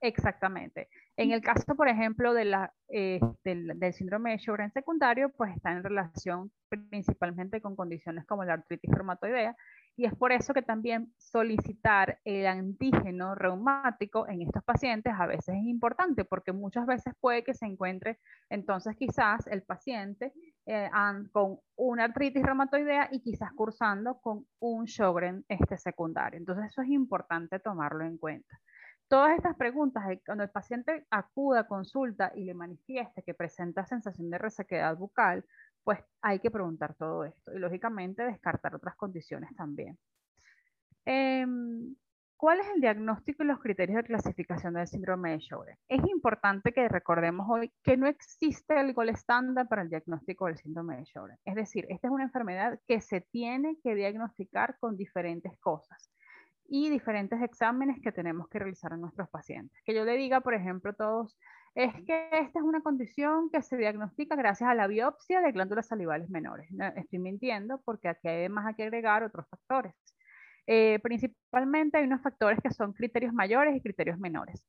Exactamente. 0.00 0.88
En 1.16 1.32
el 1.32 1.40
caso, 1.40 1.74
por 1.74 1.88
ejemplo, 1.88 2.32
de 2.32 2.44
la, 2.44 2.72
eh, 2.90 3.18
del, 3.42 3.72
del, 3.76 3.92
síndrome 3.92 4.30
de 4.30 4.38
Sjögren 4.38 4.70
secundario, 4.70 5.30
pues 5.30 5.52
está 5.56 5.72
en 5.72 5.82
relación 5.82 6.52
principalmente 6.68 7.60
con 7.60 7.74
condiciones 7.74 8.24
como 8.24 8.44
la 8.44 8.52
artritis 8.52 8.90
reumatoidea, 8.92 9.56
y 9.96 10.04
es 10.04 10.14
por 10.14 10.30
eso 10.30 10.52
que 10.52 10.62
también 10.62 11.12
solicitar 11.16 12.20
el 12.24 12.46
antígeno 12.46 13.34
reumático 13.34 14.28
en 14.28 14.42
estos 14.42 14.62
pacientes 14.62 15.14
a 15.18 15.26
veces 15.26 15.56
es 15.56 15.64
importante, 15.64 16.24
porque 16.24 16.52
muchas 16.52 16.86
veces 16.86 17.14
puede 17.18 17.42
que 17.42 17.54
se 17.54 17.64
encuentre 17.64 18.18
entonces 18.50 18.94
quizás 18.96 19.46
el 19.46 19.62
paciente 19.62 20.34
eh, 20.66 20.90
con 21.32 21.58
una 21.76 22.04
artritis 22.04 22.42
reumatoidea 22.42 23.08
y 23.10 23.20
quizás 23.20 23.52
cursando 23.54 24.20
con 24.20 24.46
un 24.58 24.86
Sjögren 24.86 25.44
este 25.48 25.78
secundario. 25.78 26.38
Entonces 26.38 26.66
eso 26.66 26.82
es 26.82 26.88
importante 26.88 27.58
tomarlo 27.58 28.04
en 28.04 28.18
cuenta. 28.18 28.60
Todas 29.08 29.36
estas 29.36 29.54
preguntas, 29.56 30.02
eh, 30.10 30.20
cuando 30.26 30.42
el 30.42 30.50
paciente 30.50 31.06
acuda, 31.10 31.68
consulta 31.68 32.32
y 32.34 32.44
le 32.44 32.54
manifieste 32.54 33.22
que 33.22 33.34
presenta 33.34 33.86
sensación 33.86 34.30
de 34.30 34.38
resequedad 34.38 34.96
bucal, 34.96 35.44
pues 35.86 36.00
hay 36.20 36.40
que 36.40 36.50
preguntar 36.50 36.94
todo 36.94 37.24
esto 37.24 37.54
y 37.54 37.60
lógicamente 37.60 38.24
descartar 38.24 38.74
otras 38.74 38.96
condiciones 38.96 39.54
también. 39.54 39.96
Em, 41.04 41.94
¿Cuál 42.36 42.58
es 42.58 42.66
el 42.74 42.80
diagnóstico 42.80 43.44
y 43.44 43.46
los 43.46 43.60
criterios 43.60 43.98
de 43.98 44.02
clasificación 44.02 44.74
del 44.74 44.88
síndrome 44.88 45.30
de 45.30 45.40
Sjögren? 45.40 45.78
Es 45.88 46.04
importante 46.08 46.72
que 46.72 46.88
recordemos 46.88 47.46
hoy 47.48 47.72
que 47.84 47.96
no 47.96 48.08
existe 48.08 48.78
el 48.80 48.94
gol 48.94 49.10
estándar 49.10 49.68
para 49.68 49.82
el 49.82 49.88
diagnóstico 49.88 50.46
del 50.46 50.58
síndrome 50.58 50.96
de 50.96 51.06
Sjögren. 51.06 51.38
Es 51.44 51.54
decir, 51.54 51.86
esta 51.88 52.08
es 52.08 52.12
una 52.12 52.24
enfermedad 52.24 52.80
que 52.88 53.00
se 53.00 53.20
tiene 53.20 53.78
que 53.80 53.94
diagnosticar 53.94 54.76
con 54.80 54.96
diferentes 54.96 55.56
cosas 55.60 56.10
y 56.68 56.90
diferentes 56.90 57.40
exámenes 57.42 58.00
que 58.02 58.10
tenemos 58.10 58.48
que 58.48 58.58
realizar 58.58 58.92
en 58.92 59.02
nuestros 59.02 59.28
pacientes. 59.28 59.80
Que 59.84 59.94
yo 59.94 60.04
le 60.04 60.16
diga, 60.16 60.40
por 60.40 60.54
ejemplo, 60.54 60.90
a 60.90 60.94
todos, 60.94 61.38
es 61.76 61.92
que 62.06 62.28
esta 62.32 62.58
es 62.58 62.64
una 62.64 62.80
condición 62.80 63.50
que 63.50 63.60
se 63.60 63.76
diagnostica 63.76 64.34
gracias 64.34 64.70
a 64.70 64.74
la 64.74 64.86
biopsia 64.86 65.42
de 65.42 65.52
glándulas 65.52 65.86
salivales 65.86 66.30
menores. 66.30 66.68
estoy 66.96 67.18
mintiendo 67.18 67.82
porque 67.84 68.08
aquí 68.08 68.28
además 68.28 68.66
hay 68.66 68.74
que 68.74 68.84
agregar 68.84 69.22
otros 69.22 69.46
factores. 69.50 69.94
Eh, 70.66 70.98
principalmente 71.02 71.98
hay 71.98 72.04
unos 72.04 72.22
factores 72.22 72.60
que 72.62 72.70
son 72.72 72.94
criterios 72.94 73.34
mayores 73.34 73.76
y 73.76 73.82
criterios 73.82 74.18
menores. 74.18 74.64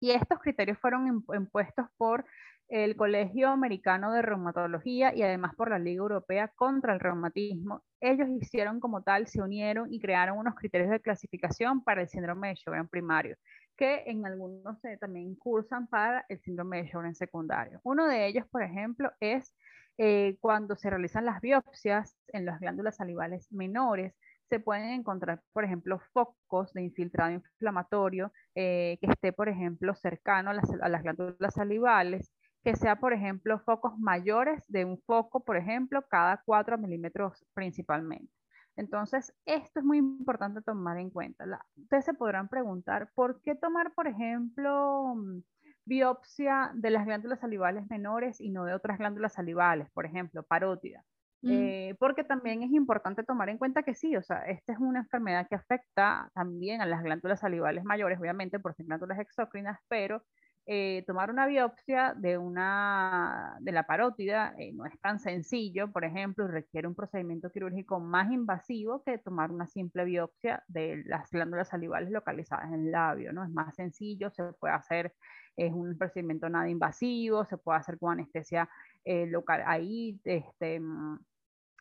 Y 0.00 0.10
estos 0.10 0.38
criterios 0.40 0.78
fueron 0.78 1.24
impuestos 1.34 1.86
por 1.96 2.24
el 2.68 2.96
Colegio 2.96 3.48
Americano 3.48 4.12
de 4.12 4.22
Reumatología 4.22 5.14
y 5.14 5.22
además 5.22 5.54
por 5.54 5.70
la 5.70 5.78
Liga 5.78 6.00
Europea 6.00 6.48
contra 6.56 6.92
el 6.92 7.00
Reumatismo. 7.00 7.82
Ellos 8.00 8.28
hicieron 8.28 8.80
como 8.80 9.02
tal, 9.02 9.26
se 9.28 9.40
unieron 9.40 9.92
y 9.92 10.00
crearon 10.00 10.38
unos 10.38 10.54
criterios 10.56 10.90
de 10.90 11.00
clasificación 11.00 11.82
para 11.82 12.02
el 12.02 12.08
síndrome 12.08 12.48
de 12.48 12.56
Sjögren 12.56 12.88
primario, 12.88 13.36
que 13.76 14.02
en 14.06 14.26
algunos 14.26 14.78
también 15.00 15.36
cursan 15.36 15.86
para 15.86 16.24
el 16.28 16.40
síndrome 16.40 16.82
de 16.82 16.88
Sjögren 16.88 17.14
secundario. 17.14 17.80
Uno 17.84 18.06
de 18.06 18.26
ellos, 18.26 18.46
por 18.48 18.62
ejemplo, 18.62 19.12
es 19.20 19.54
eh, 19.98 20.36
cuando 20.40 20.76
se 20.76 20.90
realizan 20.90 21.24
las 21.24 21.40
biopsias 21.40 22.16
en 22.28 22.44
las 22.44 22.60
glándulas 22.60 22.96
salivales 22.96 23.50
menores, 23.52 24.14
se 24.48 24.60
pueden 24.60 24.90
encontrar, 24.90 25.42
por 25.52 25.64
ejemplo, 25.64 25.98
focos 26.12 26.72
de 26.72 26.82
infiltrado 26.82 27.32
inflamatorio 27.32 28.32
eh, 28.54 28.98
que 29.00 29.06
esté, 29.08 29.32
por 29.32 29.48
ejemplo, 29.48 29.94
cercano 29.94 30.50
a 30.50 30.54
las, 30.54 31.02
glándulas 31.02 31.54
salivales 31.54 32.32
que 32.62 32.74
sea, 32.74 32.96
por 32.96 33.12
ejemplo, 33.12 33.60
focos 33.60 33.96
mayores 33.98 34.60
de 34.66 34.84
un 34.84 34.98
foco, 35.02 35.44
por 35.44 35.56
ejemplo, 35.56 36.02
cada 36.08 36.42
4 36.44 36.76
milímetros 36.78 37.44
principalmente. 37.54 38.32
Entonces, 38.74 39.32
esto 39.44 39.80
es 39.80 39.84
muy 39.86 39.98
importante 39.98 40.60
tomar 40.62 40.98
en 40.98 41.10
cuenta. 41.10 41.44
ustedes 41.76 42.04
se 42.04 42.14
podrán 42.14 42.48
preguntar, 42.48 43.10
¿por 43.14 43.40
qué 43.42 43.54
tomar, 43.54 43.94
por 43.94 44.08
ejemplo, 44.08 45.14
mm, 45.14 45.42
biopsia 45.84 46.72
de 46.74 46.90
las 46.90 47.06
glándulas 47.06 47.40
salivales 47.40 47.88
menores 47.88 48.40
y 48.40 48.50
no 48.50 48.64
de 48.64 48.74
otras 48.74 48.98
glándulas 48.98 49.34
salivales, 49.34 49.88
por 49.90 50.04
ejemplo, 50.04 50.42
parótida? 50.42 51.04
Mm. 51.42 51.50
Eh, 51.52 51.96
porque 51.98 52.24
también 52.24 52.62
es 52.62 52.70
importante 52.72 53.22
tomar 53.22 53.48
en 53.48 53.58
cuenta 53.58 53.82
que 53.82 53.94
sí, 53.94 54.16
o 54.16 54.22
sea, 54.22 54.46
esta 54.46 54.72
es 54.72 54.78
una 54.78 55.00
enfermedad 55.00 55.46
que 55.48 55.54
afecta 55.54 56.30
también 56.34 56.80
a 56.80 56.86
las 56.86 57.02
glándulas 57.02 57.40
salivales 57.40 57.84
mayores, 57.84 58.18
obviamente 58.18 58.58
por 58.58 58.74
ser 58.74 58.86
glándulas 58.86 59.18
exócrinas, 59.18 59.78
pero 59.88 60.22
eh, 60.68 61.04
tomar 61.06 61.30
una 61.30 61.46
biopsia 61.46 62.12
de, 62.16 62.38
una, 62.38 63.56
de 63.60 63.70
la 63.70 63.84
parótida 63.84 64.52
eh, 64.58 64.72
no 64.72 64.84
es 64.84 64.98
tan 65.00 65.20
sencillo, 65.20 65.92
por 65.92 66.04
ejemplo, 66.04 66.48
requiere 66.48 66.88
un 66.88 66.96
procedimiento 66.96 67.50
quirúrgico 67.50 68.00
más 68.00 68.32
invasivo 68.32 69.00
que 69.04 69.18
tomar 69.18 69.52
una 69.52 69.68
simple 69.68 70.04
biopsia 70.04 70.64
de 70.66 71.04
las 71.06 71.30
glándulas 71.30 71.68
salivales 71.68 72.10
localizadas 72.10 72.66
en 72.72 72.86
el 72.86 72.90
labio, 72.90 73.32
¿no? 73.32 73.44
Es 73.44 73.50
más 73.50 73.76
sencillo, 73.76 74.28
se 74.30 74.42
puede 74.54 74.74
hacer, 74.74 75.14
es 75.56 75.72
un 75.72 75.96
procedimiento 75.96 76.48
nada 76.48 76.68
invasivo, 76.68 77.44
se 77.44 77.58
puede 77.58 77.78
hacer 77.78 77.96
con 77.98 78.14
anestesia 78.14 78.68
eh, 79.04 79.26
local 79.26 79.62
ahí, 79.66 80.20
este, 80.24 80.80
mm, 80.80 81.18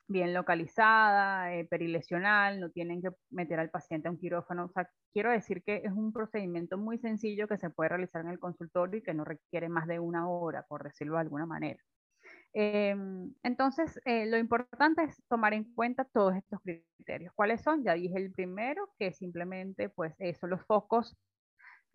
bien 0.07 0.33
localizada, 0.33 1.53
eh, 1.55 1.65
perilesional, 1.65 2.59
no 2.59 2.69
tienen 2.71 3.01
que 3.01 3.09
meter 3.29 3.59
al 3.59 3.69
paciente 3.69 4.07
a 4.07 4.11
un 4.11 4.19
quirófano. 4.19 4.65
O 4.65 4.69
sea, 4.69 4.89
quiero 5.13 5.31
decir 5.31 5.63
que 5.63 5.77
es 5.83 5.91
un 5.91 6.13
procedimiento 6.13 6.77
muy 6.77 6.97
sencillo 6.99 7.47
que 7.47 7.57
se 7.57 7.69
puede 7.69 7.89
realizar 7.89 8.21
en 8.21 8.31
el 8.31 8.39
consultorio 8.39 8.99
y 8.99 9.03
que 9.03 9.13
no 9.13 9.25
requiere 9.25 9.69
más 9.69 9.87
de 9.87 9.99
una 9.99 10.29
hora, 10.29 10.65
por 10.67 10.83
decirlo 10.83 11.15
de 11.15 11.21
alguna 11.21 11.45
manera. 11.45 11.79
Em, 12.53 13.33
entonces, 13.43 13.99
eh, 14.05 14.25
lo 14.27 14.37
importante 14.37 15.03
es 15.03 15.21
tomar 15.27 15.53
en 15.53 15.73
cuenta 15.73 16.05
todos 16.05 16.35
estos 16.35 16.59
criterios. 16.61 17.33
¿Cuáles 17.35 17.61
son? 17.61 17.83
Ya 17.83 17.93
dije 17.95 18.17
el 18.17 18.31
primero, 18.31 18.89
que 18.97 19.11
simplemente, 19.11 19.89
pues, 19.89 20.13
son 20.39 20.51
los 20.51 20.65
focos 20.65 21.17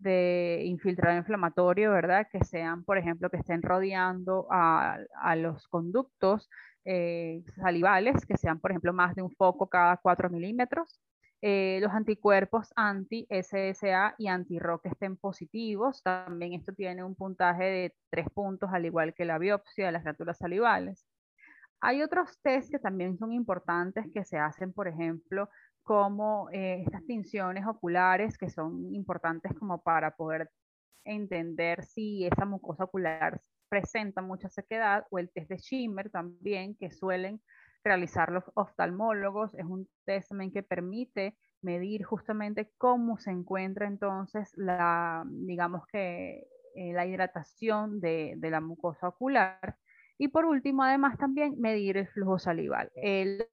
de 0.01 0.61
infiltrado 0.65 1.17
inflamatorio, 1.17 1.91
¿verdad? 1.91 2.27
Que 2.31 2.43
sean, 2.43 2.83
por 2.83 2.97
ejemplo, 2.97 3.29
que 3.29 3.37
estén 3.37 3.61
rodeando 3.61 4.47
a, 4.49 4.97
a 5.21 5.35
los 5.35 5.67
conductos 5.67 6.49
eh, 6.85 7.43
salivales, 7.57 8.25
que 8.25 8.37
sean, 8.37 8.59
por 8.59 8.71
ejemplo, 8.71 8.93
más 8.93 9.15
de 9.15 9.21
un 9.21 9.31
foco 9.31 9.69
cada 9.69 9.97
4 9.97 10.29
milímetros. 10.29 10.99
Eh, 11.43 11.79
los 11.81 11.91
anticuerpos 11.91 12.71
anti-SSA 12.75 14.15
y 14.17 14.27
anti-ROC 14.27 14.85
estén 14.85 15.17
positivos. 15.17 16.03
También 16.03 16.53
esto 16.53 16.73
tiene 16.73 17.03
un 17.03 17.15
puntaje 17.15 17.63
de 17.63 17.95
3 18.11 18.27
puntos, 18.33 18.69
al 18.73 18.85
igual 18.85 19.13
que 19.13 19.25
la 19.25 19.39
biopsia 19.39 19.87
de 19.87 19.91
las 19.91 20.03
glándulas 20.03 20.37
salivales. 20.37 21.05
Hay 21.79 22.03
otros 22.03 22.39
test 22.43 22.69
que 22.71 22.77
también 22.79 23.17
son 23.17 23.31
importantes 23.33 24.05
que 24.13 24.23
se 24.23 24.37
hacen, 24.37 24.71
por 24.71 24.87
ejemplo, 24.87 25.49
como 25.83 26.49
eh, 26.51 26.83
estas 26.85 27.05
tinciones 27.05 27.65
oculares 27.65 28.37
que 28.37 28.49
son 28.49 28.93
importantes 28.93 29.53
como 29.57 29.81
para 29.81 30.15
poder 30.15 30.49
entender 31.05 31.83
si 31.83 32.25
esa 32.25 32.45
mucosa 32.45 32.83
ocular 32.85 33.41
presenta 33.69 34.21
mucha 34.21 34.49
sequedad, 34.49 35.05
o 35.11 35.17
el 35.17 35.31
test 35.31 35.49
de 35.49 35.57
Schimmer 35.57 36.09
también, 36.09 36.75
que 36.75 36.91
suelen 36.91 37.41
realizar 37.83 38.31
los 38.31 38.43
oftalmólogos. 38.53 39.55
Es 39.55 39.65
un 39.65 39.87
test 40.05 40.29
también 40.29 40.51
que 40.51 40.61
permite 40.61 41.37
medir 41.61 42.03
justamente 42.03 42.71
cómo 42.77 43.17
se 43.17 43.31
encuentra 43.31 43.87
entonces 43.87 44.51
la, 44.57 45.23
digamos 45.25 45.85
que, 45.87 46.47
eh, 46.75 46.93
la 46.93 47.05
hidratación 47.05 48.01
de, 48.01 48.33
de, 48.37 48.49
la 48.49 48.59
mucosa 48.59 49.07
ocular. 49.07 49.77
Y 50.17 50.27
por 50.27 50.45
último, 50.45 50.83
además 50.83 51.17
también 51.17 51.55
medir 51.59 51.97
el 51.97 52.07
flujo 52.07 52.39
salival. 52.39 52.91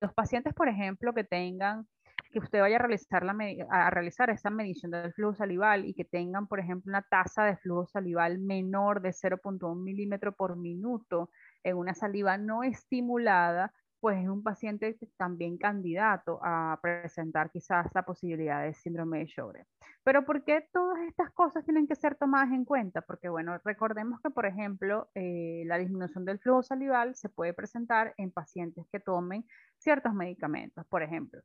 los 0.01 0.13
pacientes, 0.15 0.53
por 0.53 0.69
ejemplo, 0.69 1.15
que 1.15 1.25
tengan 1.25 1.87
que 2.31 2.39
usted 2.39 2.61
vaya 2.61 2.77
a 2.77 2.81
realizar, 2.81 3.25
la, 3.25 3.37
a 3.71 3.91
realizar 3.91 4.31
esa 4.31 4.51
medición 4.51 4.91
del 4.91 5.13
flujo 5.13 5.35
salival 5.35 5.87
y 5.87 5.95
que 5.95 6.05
tengan, 6.05 6.47
por 6.47 6.61
ejemplo, 6.61 6.91
una 6.91 7.03
tasa 7.03 7.45
de 7.45 7.57
flujo 7.57 7.87
salival 7.87 8.39
menor 8.39 9.01
de 9.01 9.11
0.1 9.11 9.83
milímetro 9.83 10.33
por 10.33 10.57
minuto 10.57 11.31
en 11.63 11.77
una 11.77 11.95
saliva 11.95 12.39
no 12.39 12.63
estimulada, 12.63 13.73
pues 14.01 14.19
es 14.23 14.29
un 14.29 14.43
paciente 14.43 14.97
también 15.17 15.59
candidato 15.59 16.39
a 16.43 16.79
presentar 16.81 17.51
quizás 17.51 17.87
la 17.95 18.05
posibilidad 18.05 18.63
de 18.63 18.75
síndrome 18.75 19.19
de 19.19 19.27
Sjögren. 19.27 19.67
Pero 20.05 20.25
¿por 20.25 20.45
qué 20.45 20.67
todas 20.73 21.01
estas 21.09 21.31
cosas 21.33 21.65
tienen 21.65 21.87
que 21.87 21.97
ser 21.97 22.15
tomadas 22.15 22.51
en 22.53 22.65
cuenta? 22.65 23.03
Porque 23.03 23.29
bueno, 23.29 23.59
recordemos 23.65 24.21
que 24.23 24.31
por 24.31 24.47
ejemplo 24.47 25.11
eh, 25.15 25.65
la 25.67 25.79
disminución 25.79 26.25
del 26.25 26.39
flujo 26.39 26.63
salival 26.63 27.15
se 27.17 27.29
puede 27.29 27.53
presentar 27.53 28.15
en 28.17 28.31
pacientes 28.31 28.87
que 28.91 29.01
tomen 29.01 29.45
ciertos 29.79 30.15
medicamentos. 30.15 30.87
Por 30.87 31.03
ejemplo, 31.03 31.43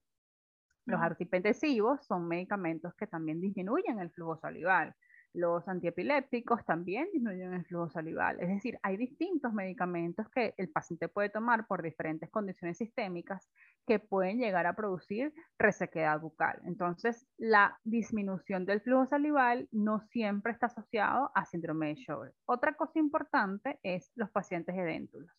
los 0.86 1.02
artipentesivos 1.02 2.06
son 2.06 2.28
medicamentos 2.28 2.94
que 2.96 3.08
también 3.08 3.40
disminuyen 3.40 4.00
el 4.00 4.12
flujo 4.12 4.38
salival. 4.38 4.94
Los 5.36 5.68
antiepilépticos 5.68 6.63
también 6.63 7.08
disminuyen 7.12 7.54
el 7.54 7.66
flujo 7.66 7.90
salival. 7.90 8.40
Es 8.40 8.50
decir, 8.50 8.78
hay 8.84 8.98
distintos 8.98 9.52
medicamentos 9.52 10.30
que 10.30 10.54
el 10.58 10.70
paciente 10.70 11.08
puede 11.08 11.30
tomar 11.30 11.66
por 11.66 11.82
diferentes 11.82 12.30
condiciones 12.30 12.78
sistémicas 12.78 13.50
que 13.88 13.98
pueden 13.98 14.38
llegar 14.38 14.68
a 14.68 14.75
producir 14.75 15.34
resequedad 15.58 16.20
bucal. 16.20 16.62
Entonces, 16.66 17.25
la 17.38 17.80
disminución 17.84 18.66
del 18.66 18.82
flujo 18.82 19.08
salival 19.08 19.68
no 19.72 20.02
siempre 20.02 20.52
está 20.52 20.68
asociado 20.68 21.32
a 21.34 21.46
síndrome 21.46 21.88
de 21.88 21.96
Sjögren. 21.96 22.34
Otra 22.46 22.75
cosa 22.75 23.00
importante 23.00 23.80
es 23.82 24.12
los 24.16 24.30
pacientes 24.30 24.75
edéntulos. 24.75 25.32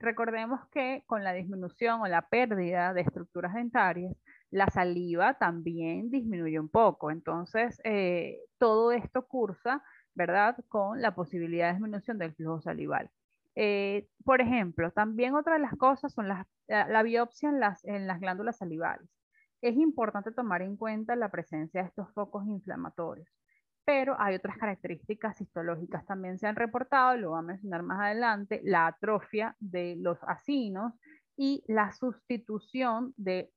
Recordemos 0.00 0.60
que 0.70 1.02
con 1.06 1.24
la 1.24 1.32
disminución 1.32 2.00
o 2.00 2.06
la 2.06 2.22
pérdida 2.22 2.92
de 2.92 3.00
estructuras 3.00 3.54
dentarias, 3.54 4.16
la 4.50 4.68
saliva 4.68 5.34
también 5.34 6.10
disminuye 6.10 6.58
un 6.58 6.68
poco. 6.68 7.10
Entonces, 7.10 7.80
eh, 7.84 8.38
todo 8.58 8.92
esto 8.92 9.26
cursa, 9.26 9.82
¿verdad? 10.14 10.56
Con 10.68 11.00
la 11.02 11.14
posibilidad 11.14 11.68
de 11.68 11.74
disminución 11.74 12.18
del 12.18 12.34
flujo 12.34 12.60
salival. 12.60 13.10
Eh, 13.54 14.06
por 14.24 14.40
ejemplo, 14.40 14.92
también 14.92 15.34
otra 15.34 15.54
de 15.54 15.60
las 15.60 15.74
cosas 15.76 16.12
son 16.12 16.28
la, 16.28 16.46
biopsia 17.02 17.48
en 17.48 17.60
las, 17.60 17.84
en 17.84 18.06
las 18.06 18.20
glándulas 18.20 18.58
salivales. 18.58 19.08
Es 19.60 19.76
importante 19.76 20.30
tomar 20.30 20.62
en 20.62 20.76
cuenta 20.76 21.16
la 21.16 21.30
presencia 21.30 21.82
de 21.82 21.88
estos 21.88 22.12
focos 22.12 22.46
inflamatorios, 22.46 23.28
pero 23.84 24.14
hay 24.20 24.36
otras 24.36 24.56
características 24.58 25.40
histológicas 25.40 26.06
también 26.06 26.38
se 26.38 26.46
han 26.46 26.54
reportado, 26.54 27.16
lo 27.16 27.30
voy 27.30 27.40
a 27.40 27.42
mencionar 27.42 27.82
más 27.82 28.00
adelante, 28.00 28.60
la 28.62 28.86
atrofia 28.86 29.56
de 29.58 29.96
los 29.98 30.22
acinos 30.22 30.92
y 31.36 31.64
la 31.66 31.92
sustitución 31.92 33.12
del 33.16 33.50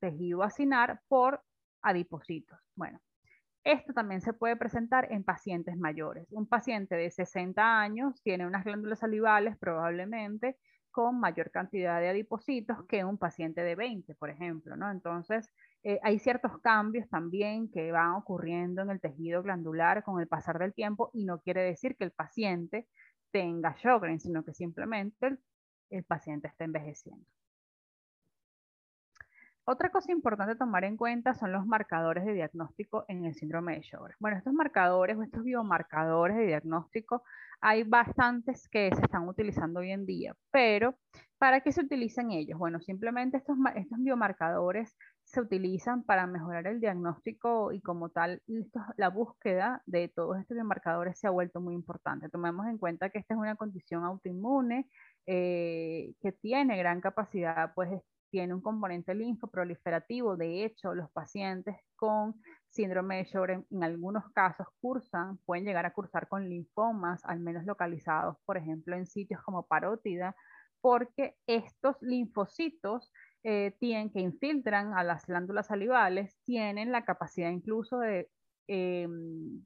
tejido 0.00 0.42
acinar 0.42 1.00
por 1.08 1.42
adipocitos. 1.82 2.58
Bueno, 2.74 3.00
esto 3.64 3.92
también 3.92 4.20
se 4.20 4.32
puede 4.32 4.56
presentar 4.56 5.12
en 5.12 5.24
pacientes 5.24 5.76
mayores. 5.76 6.26
Un 6.30 6.46
paciente 6.46 6.94
de 6.94 7.10
60 7.10 7.80
años 7.80 8.22
tiene 8.22 8.46
unas 8.46 8.64
glándulas 8.64 9.00
salivales 9.00 9.56
probablemente 9.58 10.56
con 10.92 11.20
mayor 11.20 11.50
cantidad 11.50 12.00
de 12.00 12.08
adipocitos 12.08 12.78
que 12.88 13.04
un 13.04 13.18
paciente 13.18 13.62
de 13.62 13.74
20, 13.74 14.14
por 14.14 14.30
ejemplo, 14.30 14.76
¿no? 14.76 14.90
Entonces, 14.90 15.50
eh, 15.82 15.98
hay 16.02 16.18
ciertos 16.18 16.58
cambios 16.60 17.08
también 17.10 17.70
que 17.70 17.92
van 17.92 18.12
ocurriendo 18.12 18.82
en 18.82 18.90
el 18.90 19.00
tejido 19.00 19.42
glandular 19.42 20.04
con 20.04 20.20
el 20.20 20.28
pasar 20.28 20.58
del 20.58 20.72
tiempo 20.72 21.10
y 21.12 21.24
no 21.24 21.40
quiere 21.40 21.62
decir 21.62 21.96
que 21.96 22.04
el 22.04 22.12
paciente 22.12 22.88
tenga 23.30 23.76
Sjögren, 23.76 24.20
sino 24.20 24.44
que 24.44 24.54
simplemente 24.54 25.36
el 25.90 26.04
paciente 26.04 26.48
está 26.48 26.64
envejeciendo. 26.64 27.26
Otra 29.68 29.90
cosa 29.90 30.12
importante 30.12 30.54
tomar 30.54 30.84
en 30.84 30.96
cuenta 30.96 31.34
son 31.34 31.50
los 31.50 31.66
marcadores 31.66 32.24
de 32.24 32.34
diagnóstico 32.34 33.04
en 33.08 33.24
el 33.24 33.34
síndrome 33.34 33.74
de 33.74 33.82
Sjögren. 33.82 34.16
Bueno, 34.20 34.36
estos 34.36 34.52
marcadores 34.52 35.16
o 35.16 35.24
estos 35.24 35.42
biomarcadores 35.42 36.36
de 36.36 36.46
diagnóstico 36.46 37.24
hay 37.60 37.82
bastantes 37.82 38.68
que 38.68 38.94
se 38.94 39.02
están 39.02 39.26
utilizando 39.26 39.80
hoy 39.80 39.90
en 39.90 40.06
día, 40.06 40.36
pero 40.52 40.94
¿para 41.38 41.62
qué 41.62 41.72
se 41.72 41.80
utilizan 41.80 42.30
ellos? 42.30 42.56
Bueno, 42.56 42.80
simplemente 42.80 43.38
estos, 43.38 43.56
estos 43.74 43.98
biomarcadores 43.98 44.96
se 45.24 45.40
utilizan 45.40 46.04
para 46.04 46.28
mejorar 46.28 46.68
el 46.68 46.78
diagnóstico 46.78 47.72
y 47.72 47.80
como 47.80 48.10
tal 48.10 48.40
la 48.96 49.08
búsqueda 49.08 49.82
de 49.84 50.06
todos 50.06 50.38
estos 50.38 50.54
biomarcadores 50.54 51.18
se 51.18 51.26
ha 51.26 51.30
vuelto 51.30 51.60
muy 51.60 51.74
importante. 51.74 52.28
Tomemos 52.28 52.68
en 52.68 52.78
cuenta 52.78 53.10
que 53.10 53.18
esta 53.18 53.34
es 53.34 53.40
una 53.40 53.56
condición 53.56 54.04
autoinmune 54.04 54.88
eh, 55.26 56.14
que 56.22 56.30
tiene 56.30 56.78
gran 56.78 57.00
capacidad 57.00 57.74
pues, 57.74 57.90
tiene 58.36 58.52
un 58.52 58.60
componente 58.60 59.14
linfoproliferativo. 59.14 60.36
De 60.36 60.62
hecho, 60.62 60.94
los 60.94 61.10
pacientes 61.10 61.74
con 61.94 62.34
síndrome 62.68 63.16
de 63.16 63.24
Sjögren 63.24 63.66
en 63.70 63.82
algunos 63.82 64.30
casos 64.34 64.66
cursan, 64.78 65.38
pueden 65.46 65.64
llegar 65.64 65.86
a 65.86 65.94
cursar 65.94 66.28
con 66.28 66.46
linfomas, 66.46 67.24
al 67.24 67.40
menos 67.40 67.64
localizados, 67.64 68.36
por 68.44 68.58
ejemplo, 68.58 68.94
en 68.94 69.06
sitios 69.06 69.40
como 69.40 69.66
parótida, 69.66 70.36
porque 70.82 71.34
estos 71.46 71.96
linfocitos 72.02 73.10
eh, 73.42 73.74
tienen, 73.80 74.12
que 74.12 74.20
infiltran 74.20 74.92
a 74.92 75.02
las 75.02 75.24
glándulas 75.24 75.68
salivales 75.68 76.36
tienen 76.44 76.92
la 76.92 77.06
capacidad 77.06 77.48
incluso 77.48 78.00
de 78.00 78.28
em, 78.66 79.64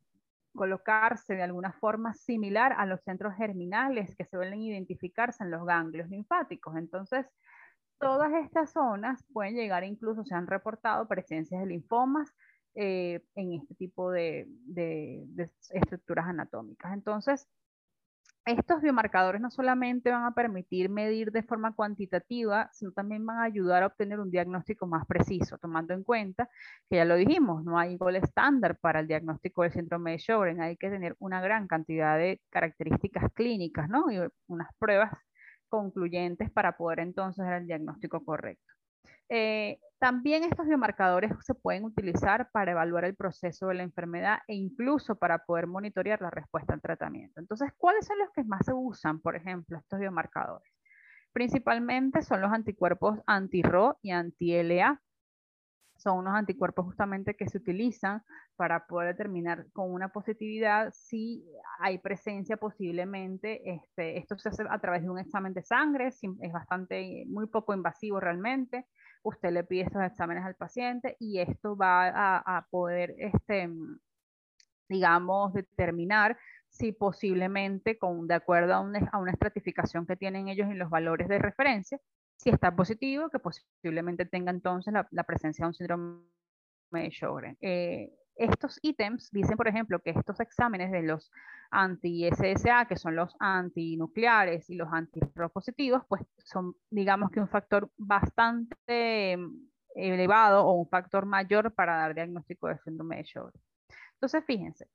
colocarse 0.55 1.35
de 1.35 1.43
alguna 1.43 1.73
forma 1.73 2.15
similar 2.15 2.73
a 2.79 2.87
los 2.87 3.01
centros 3.03 3.35
germinales 3.35 4.15
que 4.15 4.27
suelen 4.27 4.63
identificarse 4.63 5.43
en 5.43 5.51
los 5.51 5.67
ganglios 5.67 6.09
linfáticos. 6.09 6.77
Entonces, 6.77 7.27
todas 8.01 8.33
estas 8.33 8.73
zonas 8.73 9.23
pueden 9.33 9.55
llegar 9.55 9.85
incluso, 9.85 10.25
se 10.25 10.35
han 10.35 10.47
reportado 10.47 11.07
presencias 11.07 11.61
de 11.61 11.67
linfomas 11.67 12.35
eh, 12.75 13.21
en 13.35 13.53
este 13.53 13.75
tipo 13.75 14.11
de, 14.11 14.49
estructuras 15.71 16.27
anatómicas. 16.27 16.93
Entonces, 16.95 17.47
estos 18.47 18.81
biomarcadores 18.81 19.41
no 19.41 19.51
solamente 19.51 20.11
van 20.11 20.25
a 20.25 20.35
permitir 20.35 20.89
medir 20.89 21.31
de 21.31 21.43
forma 21.43 21.75
cuantitativa, 21.75 22.71
sino 22.73 22.91
también 22.93 23.25
van 23.27 23.39
a 23.39 23.45
ayudar 23.45 23.83
a 23.83 23.89
obtener 23.89 24.19
un 24.19 24.31
diagnóstico 24.31 24.87
más 24.87 25.07
preciso, 25.07 25.59
tomando 25.59 25.93
en 25.93 26.03
cuenta 26.03 26.49
que 26.89 26.97
ya 26.97 27.05
lo 27.05 27.17
dijimos, 27.17 27.65
no 27.65 27.79
hay 27.79 27.99
gol 27.99 28.17
estándar 28.17 28.79
para 28.79 29.01
el 29.01 29.09
diagnóstico 29.09 29.63
del 29.63 29.73
síndrome 29.73 30.13
de 30.13 30.19
Sjögren, 30.21 30.63
hay 30.63 30.77
que 30.79 30.89
tener 30.89 31.17
una 31.19 31.41
gran 31.43 31.69
cantidad 31.69 32.17
de 32.17 32.41
características 32.51 33.31
clínicas, 33.35 33.89
¿no? 33.91 34.11
Y 34.11 34.19
unas 34.47 34.75
pruebas 34.79 35.13
concluyentes 35.71 36.51
para 36.51 36.77
poder 36.77 37.01
entonces 37.01 37.45
dar 37.45 37.63
el 37.63 37.67
diagnóstico 37.67 38.23
correcto. 38.23 38.75
Eh, 39.31 39.79
también 40.01 40.43
estos 40.45 40.67
biomarcadores 40.67 41.33
se 41.43 41.55
pueden 41.55 41.85
utilizar 41.85 42.51
para 42.53 42.73
evaluar 42.73 43.05
el 43.05 43.15
proceso 43.15 43.69
de 43.69 43.75
la 43.75 43.83
enfermedad 43.83 44.41
e 44.49 44.55
incluso 44.55 45.15
para 45.15 45.45
poder 45.45 45.67
monitorear 45.67 46.21
la 46.21 46.31
respuesta 46.31 46.75
al 46.75 46.81
tratamiento. 46.81 47.41
Entonces, 47.41 47.71
¿cuáles 47.77 48.07
son 48.07 48.19
los 48.19 48.31
que 48.35 48.43
más 48.43 48.67
se 48.67 48.73
usan, 48.73 49.21
por 49.21 49.37
ejemplo, 49.37 49.79
estos 49.79 50.01
biomarcadores? 50.01 50.73
Principalmente 51.33 52.23
son 52.23 52.41
los 52.41 52.53
anticuerpos 52.53 53.21
anti-RO 53.27 53.99
y 54.03 54.11
anti-LA. 54.11 55.01
Son 56.01 56.19
unos 56.19 56.35
anticuerpos 56.35 56.87
justamente 56.87 57.35
que 57.35 57.49
se 57.49 57.59
utilizan 57.59 58.23
para 58.57 58.87
poder 58.87 59.15
determinar 59.15 59.67
con 59.73 59.93
una 59.93 60.09
positividad 60.09 60.93
si 60.93 61.45
hay 61.79 61.99
presencia 61.99 62.57
posiblemente. 62.57 63.61
Este, 63.71 64.19
esto 64.19 64.39
se 64.39 64.49
hace 64.49 64.65
a 64.69 64.79
través 64.79 65.03
de 65.03 65.11
un 65.11 65.19
examen 65.19 65.55
de 65.55 65.63
sangre, 65.63 66.09
es 66.09 66.53
bastante, 66.53 67.25
muy 67.27 67.47
poco 67.47 67.75
invasivo 67.75 68.21
realmente 68.21 68.87
usted 69.23 69.51
le 69.51 69.65
pide 69.65 69.83
estos 69.83 70.03
exámenes 70.03 70.45
al 70.45 70.55
paciente 70.55 71.17
y 71.19 71.39
esto 71.39 71.77
va 71.77 72.09
a, 72.39 72.67
poder, 72.71 73.15
este, 73.19 73.69
digamos, 74.89 75.53
determinar 75.53 76.39
si 76.69 76.93
posiblemente, 76.93 77.99
con, 77.99 78.27
de 78.27 78.35
acuerdo 78.35 78.75
a 78.75 78.81
una, 78.81 79.09
a 79.13 79.19
una, 79.19 79.33
estratificación 79.33 80.07
que 80.07 80.17
tienen 80.17 80.49
ellos 80.49 80.69
en 80.71 80.79
los 80.79 80.89
valores 80.89 81.29
de 81.29 81.39
referencia, 81.39 81.99
si 82.41 82.49
está 82.49 82.75
positivo, 82.75 83.29
que 83.29 83.39
posiblemente 83.39 84.25
tenga 84.25 84.51
entonces 84.51 84.95
la, 84.95 85.25
presencia 85.25 85.65
de 85.65 85.69
un 85.69 85.75
síndrome 85.75 86.23
de 86.91 87.11
Sjögren. 87.11 87.59
Eh, 87.61 88.15
estos 88.35 88.79
ítems 88.81 89.31
dicen, 89.31 89.59
por 89.59 89.69
ejemplo, 89.69 89.99
que 90.01 90.11
estos 90.11 90.41
exámenes 90.41 90.91
de 90.91 91.03
los 91.03 91.31
anti-SSA, 91.71 92.87
que 92.87 92.97
son 92.97 93.15
los 93.15 93.37
antinucleares 93.39 94.71
y 94.71 94.77
los 94.77 94.89
positivos, 95.53 96.03
pues 96.09 96.23
son, 96.39 96.75
digamos 96.89 97.31
que 97.31 97.41
un 97.41 97.49
factor 97.49 97.91
bastante 97.99 99.37
mm, 99.37 99.69
elevado 99.95 100.65
o 100.65 100.73
un 100.73 100.89
factor 100.89 101.27
mayor 101.27 101.75
para 101.75 101.97
dar 101.97 102.15
diagnóstico 102.15 102.69
de 102.69 102.79
síndrome 102.79 103.19
de 103.19 103.25
Sjögren. 103.25 103.63
Entonces, 104.15 104.43
fíjense. 104.47 104.89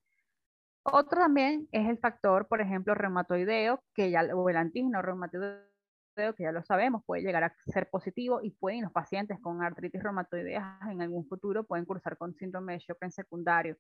Otro 0.82 1.20
también 1.20 1.68
es 1.72 1.88
el 1.88 2.00
factor, 2.00 2.48
por 2.48 2.62
ejemplo, 2.62 2.96
reumatoideo, 2.96 3.84
que 3.94 4.10
ya, 4.10 4.24
o 4.36 4.50
el 4.50 4.58
antígeno 4.58 5.04
reumatoideo, 5.04 5.75
que 6.16 6.44
ya 6.44 6.52
lo 6.52 6.64
sabemos, 6.64 7.04
puede 7.06 7.24
llegar 7.24 7.44
a 7.44 7.56
ser 7.68 7.90
positivo 7.90 8.40
y 8.42 8.52
pueden 8.52 8.84
los 8.84 8.92
pacientes 8.92 9.40
con 9.42 9.62
artritis 9.62 10.02
reumatoidea 10.02 10.80
en 10.90 11.02
algún 11.02 11.28
futuro 11.28 11.66
pueden 11.66 11.86
cursar 11.86 12.18
con 12.18 12.34
síndrome 12.36 12.74
de 12.74 12.80
Sjögren 12.80 13.12
secundario. 13.12 13.78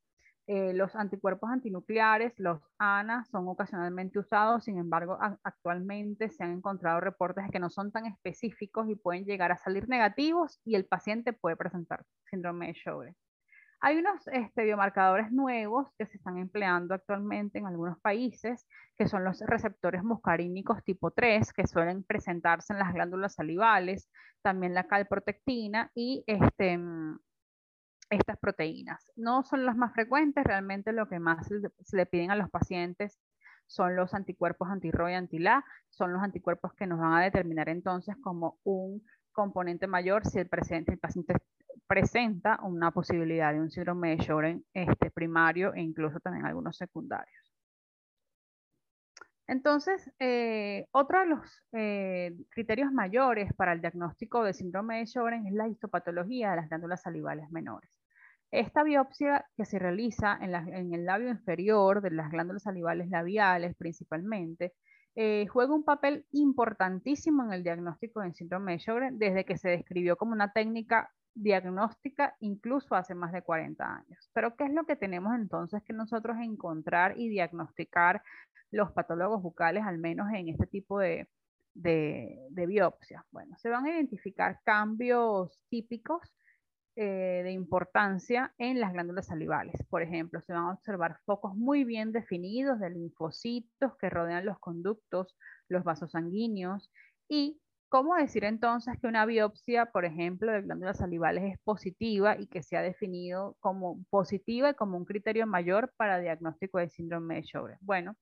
Eh, 0.47 0.73
los 0.73 0.95
anticuerpos 0.95 1.49
antinucleares, 1.49 2.33
los 2.37 2.61
ANA, 2.77 3.25
son 3.25 3.47
ocasionalmente 3.47 4.19
usados, 4.19 4.65
sin 4.65 4.77
embargo, 4.77 5.17
actualmente 5.43 6.29
se 6.29 6.43
han 6.43 6.51
encontrado 6.51 6.99
reportes 6.99 7.45
que 7.51 7.59
no 7.59 7.69
son 7.71 7.91
tan 7.91 8.05
específicos 8.05 8.87
y 8.89 8.95
pueden 8.95 9.25
llegar 9.25 9.51
a 9.51 9.57
salir 9.57 9.89
negativos 9.89 10.59
y 10.63 10.75
el 10.75 10.85
paciente 10.85 11.33
puede 11.33 11.55
presentar 11.55 12.05
síndrome 12.29 12.67
de 12.67 12.73
Sjögren. 12.75 13.15
Hay 13.85 13.99
unos 13.99 14.27
este, 14.29 14.63
biomarcadores 14.63 15.31
nuevos 15.31 15.87
que 15.95 16.07
se 16.07 16.17
están 16.17 16.39
empleando 16.39 16.95
actualmente 16.95 17.59
en 17.59 17.67
algunos 17.67 17.99
países, 17.99 18.65
que 18.97 19.07
son 19.07 19.23
los 19.23 19.39
receptores 19.41 20.03
muscarínicos 20.03 20.83
tipo 20.83 21.11
3, 21.11 21.53
que 21.53 21.67
suelen 21.67 22.03
presentarse 22.03 22.73
en 22.73 22.79
las 22.79 22.91
glándulas 22.95 23.35
salivales, 23.35 24.09
también 24.41 24.73
la 24.73 24.87
calprotectina 24.87 25.91
y 25.93 26.23
este, 26.25 26.79
estas 28.09 28.39
proteínas. 28.39 29.11
No 29.15 29.43
son 29.43 29.67
las 29.67 29.77
más 29.77 29.93
frecuentes, 29.93 30.43
realmente 30.43 30.91
lo 30.91 31.07
que 31.07 31.19
más 31.19 31.47
se 31.47 31.95
le 31.95 32.07
piden 32.07 32.31
a 32.31 32.35
los 32.35 32.49
pacientes 32.49 33.19
son 33.67 33.95
los 33.95 34.15
anticuerpos 34.15 34.67
anti-RO 34.67 35.11
y 35.11 35.13
anti-LA, 35.13 35.63
son 35.91 36.11
los 36.11 36.23
anticuerpos 36.23 36.73
que 36.73 36.87
nos 36.87 36.99
van 36.99 37.13
a 37.13 37.23
determinar 37.23 37.69
entonces 37.69 38.15
como 38.23 38.57
un 38.63 39.05
componente 39.31 39.85
mayor 39.85 40.25
si 40.25 40.39
el, 40.39 40.47
paciente, 40.47 40.93
el 40.93 40.97
paciente 40.97 41.35
presenta 41.87 42.59
una 42.63 42.91
posibilidad 42.91 43.53
de 43.53 43.61
un 43.61 43.71
síndrome 43.71 44.15
de 44.15 44.23
Sjögren 44.23 44.65
este, 44.73 45.11
primario 45.11 45.73
e 45.73 45.81
incluso 45.81 46.19
también 46.19 46.45
algunos 46.45 46.77
secundarios. 46.77 47.45
Entonces, 49.47 50.11
eh, 50.19 50.87
otro 50.91 51.19
de 51.19 51.25
los 51.27 51.63
eh, 51.71 52.35
criterios 52.49 52.91
mayores 52.91 53.53
para 53.53 53.73
el 53.73 53.81
diagnóstico 53.81 54.43
de 54.43 54.53
síndrome 54.53 54.99
de 54.99 55.07
Sjögren 55.07 55.45
es 55.45 55.53
la 55.53 55.67
histopatología 55.67 56.51
de 56.51 56.55
las 56.57 56.69
glándulas 56.69 57.01
salivales 57.03 57.51
menores. 57.51 57.91
Esta 58.51 58.83
biopsia 58.83 59.45
que 59.55 59.65
se 59.65 59.77
realiza 59.79 60.37
en, 60.41 60.93
el 60.93 61.05
labio 61.05 61.29
inferior 61.29 62.01
de 62.01 62.11
las 62.11 62.31
glándulas 62.31 62.63
salivales 62.63 63.09
labiales 63.09 63.75
principalmente, 63.75 64.73
eh, 65.15 65.45
juega 65.47 65.75
un 65.75 65.83
papel 65.83 66.25
importantísimo 66.31 67.43
en 67.43 67.53
el 67.53 67.63
diagnóstico 67.63 68.21
de 68.21 68.33
síndrome 68.33 68.73
de 68.73 68.79
Sjögren 68.79 69.19
desde 69.19 69.45
que 69.45 69.57
se 69.57 69.69
describió 69.69 70.17
como 70.17 70.33
una 70.33 70.51
técnica 70.53 71.11
diagnóstica 71.35 72.35
incluso 72.39 72.95
hace 72.95 73.13
más 73.13 73.31
de 73.33 73.43
40 73.43 73.85
años. 73.85 74.29
Pero 74.33 74.55
¿qué 74.55 74.63
es 74.65 74.73
lo 74.73 74.85
que 74.85 74.95
tenemos 74.95 75.35
entonces 75.35 75.83
que 75.83 75.93
nosotros 75.93 76.37
encontrar 76.41 77.19
y 77.19 77.29
diagnosticar 77.29 78.23
los 78.71 78.91
patólogos 78.93 79.41
bucales, 79.41 79.83
al 79.83 79.97
menos 79.97 80.27
en 80.33 80.49
este 80.49 80.65
tipo 80.65 80.99
de, 80.99 81.27
de, 81.73 82.65
biopsias? 82.65 83.23
Bueno, 83.31 83.55
se 83.57 83.69
van 83.69 83.85
a 83.85 83.91
identificar 83.91 84.59
cambios 84.63 85.59
típicos 85.69 86.33
eh, 86.95 87.41
de 87.43 87.51
importancia 87.51 88.53
en 88.57 88.79
las 88.79 88.93
glándulas 88.93 89.27
salivales. 89.27 89.75
Por 89.89 90.01
ejemplo, 90.01 90.41
se 90.41 90.53
van 90.53 90.63
a 90.63 90.73
observar 90.73 91.19
focos 91.25 91.53
muy 91.53 91.83
bien 91.83 92.13
definidos 92.13 92.79
de 92.79 92.89
linfocitos 92.89 93.97
que 93.97 94.09
rodean 94.09 94.45
los 94.45 94.57
conductos, 94.59 95.35
los 95.67 95.83
vasos 95.83 96.11
sanguíneos 96.11 96.89
y 97.27 97.59
¿Cómo 97.95 98.15
decir 98.15 98.43
entonces 98.43 98.99
que 98.99 99.07
una 99.07 99.25
biopsia, 99.25 99.85
por 99.85 100.03
ejemplo, 100.03 100.51
de 100.51 100.63
glándulas 100.63 100.97
salivales 100.97 101.45
es 101.45 101.59
positiva 101.63 102.35
y 102.37 102.47
que 102.47 102.61
se 102.61 102.75
ha 102.75 102.81
definido 102.81 103.55
como 103.61 104.03
positiva 104.09 104.71
y 104.71 104.73
como 104.73 104.97
un 104.97 105.05
criterio 105.05 105.47
mayor 105.47 105.93
para 105.95 106.19
diagnóstico 106.19 106.77
de 106.77 106.89
síndrome 106.89 107.35
de 107.35 107.43
Sjögren? 107.43 107.77
Bueno, 107.79 108.17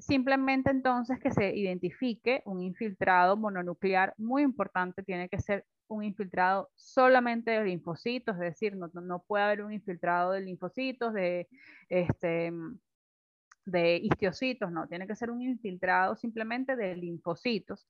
simplemente 0.00 0.70
entonces 0.70 1.20
que 1.20 1.30
se 1.30 1.54
identifique 1.54 2.42
un 2.44 2.60
infiltrado 2.60 3.36
mononuclear 3.36 4.14
muy 4.18 4.42
importante, 4.42 5.04
tiene 5.04 5.28
que 5.28 5.38
ser 5.38 5.64
un 5.86 6.02
infiltrado 6.02 6.70
solamente 6.74 7.52
de 7.52 7.64
linfocitos, 7.66 8.34
es 8.34 8.40
decir, 8.40 8.74
no, 8.74 8.90
no 8.94 9.22
puede 9.22 9.44
haber 9.44 9.62
un 9.62 9.72
infiltrado 9.72 10.32
de 10.32 10.40
linfocitos, 10.40 11.14
de, 11.14 11.46
este, 11.88 12.52
de 13.64 13.96
histiocitos, 13.96 14.72
no, 14.72 14.88
tiene 14.88 15.06
que 15.06 15.14
ser 15.14 15.30
un 15.30 15.40
infiltrado 15.40 16.16
simplemente 16.16 16.74
de 16.74 16.96
linfocitos 16.96 17.88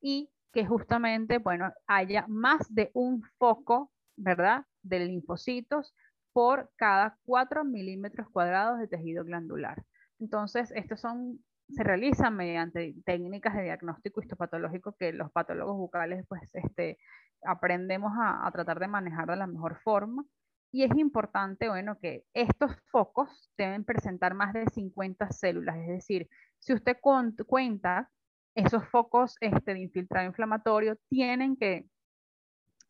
y 0.00 0.32
que 0.54 0.64
justamente, 0.64 1.38
bueno, 1.38 1.72
haya 1.86 2.24
más 2.28 2.72
de 2.72 2.90
un 2.94 3.22
foco, 3.38 3.90
¿verdad?, 4.16 4.64
de 4.82 5.00
linfocitos 5.00 5.94
por 6.32 6.70
cada 6.76 7.18
4 7.24 7.64
milímetros 7.64 8.28
cuadrados 8.30 8.78
de 8.78 8.88
tejido 8.88 9.24
glandular. 9.24 9.82
Entonces, 10.20 10.72
estos 10.74 11.00
son, 11.00 11.44
se 11.68 11.82
realizan 11.82 12.36
mediante 12.36 12.94
técnicas 13.04 13.54
de 13.54 13.64
diagnóstico 13.64 14.20
histopatológico 14.20 14.94
que 14.98 15.12
los 15.12 15.30
patólogos 15.32 15.76
bucales, 15.76 16.24
pues, 16.28 16.54
este, 16.54 16.98
aprendemos 17.44 18.12
a, 18.16 18.46
a 18.46 18.52
tratar 18.52 18.78
de 18.78 18.88
manejar 18.88 19.26
de 19.26 19.36
la 19.36 19.46
mejor 19.46 19.80
forma. 19.82 20.24
Y 20.72 20.84
es 20.84 20.96
importante, 20.96 21.68
bueno, 21.68 21.98
que 22.00 22.24
estos 22.32 22.72
focos 22.90 23.50
deben 23.56 23.84
presentar 23.84 24.34
más 24.34 24.52
de 24.52 24.66
50 24.66 25.30
células, 25.30 25.76
es 25.78 25.88
decir, 25.88 26.28
si 26.58 26.72
usted 26.72 26.96
cuenta 27.46 28.10
esos 28.54 28.86
focos 28.88 29.36
este, 29.40 29.74
de 29.74 29.80
infiltrado 29.80 30.26
inflamatorio 30.26 30.96
tienen 31.08 31.56
que 31.56 31.86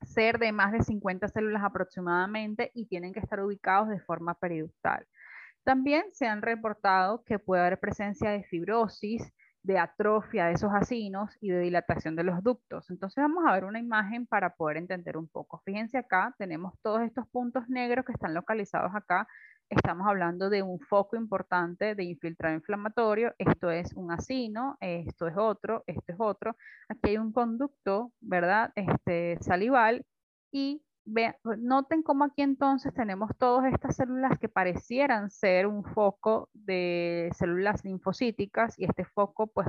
ser 0.03 0.39
de 0.39 0.53
más 0.53 0.73
de 0.73 0.83
50 0.83 1.29
células 1.29 1.63
aproximadamente 1.63 2.71
y 2.75 2.87
tienen 2.87 3.13
que 3.13 3.21
estar 3.21 3.41
ubicados 3.41 3.89
de 3.89 4.01
forma 4.01 4.35
periductal. 4.35 5.07
También 5.65 6.05
se 6.13 6.27
han 6.27 6.43
reportado 6.43 7.25
que 7.25 7.39
puede 7.39 7.63
haber 7.63 7.81
presencia 7.81 8.31
de 8.31 8.45
fibrosis, 8.45 9.33
de 9.63 9.79
atrofia 9.79 10.47
de 10.47 10.53
esos 10.53 10.71
acinos 10.75 11.31
y 11.41 11.49
de 11.49 11.61
dilatación 11.61 12.17
de 12.17 12.23
los 12.25 12.43
ductos. 12.43 12.91
Entonces 12.91 13.23
vamos 13.23 13.45
a 13.47 13.53
ver 13.53 13.65
una 13.65 13.79
imagen 13.79 14.27
para 14.27 14.55
poder 14.57 14.77
entender 14.77 15.17
un 15.17 15.27
poco. 15.27 15.63
Fíjense 15.65 15.97
acá, 15.97 16.35
tenemos 16.39 16.75
todos 16.83 17.01
estos 17.01 17.27
puntos 17.29 17.67
negros 17.69 18.05
que 18.05 18.13
están 18.13 18.35
localizados 18.35 18.95
acá 18.95 19.27
estamos 19.69 20.07
hablando 20.07 20.51
de 20.51 20.63
un 20.63 20.81
foco 20.81 21.17
importante 21.17 21.95
de 21.95 22.05
infiltrado 22.05 22.55
inflamatorio. 22.55 23.35
Esto 23.39 23.71
es 23.71 23.93
un 23.95 24.13
acino, 24.13 24.77
esto 24.81 25.29
es 25.29 25.37
otro, 25.37 25.85
esto 25.87 26.13
es 26.13 26.17
otro. 26.19 26.57
Aquí 26.89 27.11
hay 27.11 27.19
un 27.19 27.33
conducto, 27.33 28.13
¿verdad? 28.21 28.73
Este, 28.75 29.39
salival 29.41 30.05
y 30.53 30.83
noten 31.59 32.03
cómo 32.03 32.25
aquí 32.25 32.43
entonces 32.43 32.95
tenemos 32.95 33.31
todas 33.39 33.73
estas 33.73 33.97
células 33.97 34.39
que 34.39 34.49
parecieran 34.49 35.31
ser 35.31 35.67
un 35.67 35.85
foco 35.85 36.49
de 36.55 37.31
células 37.37 37.85
linfocíticas 37.85 38.79
y 38.79 38.85
este 38.85 39.05
foco 39.05 39.47
pues 39.49 39.69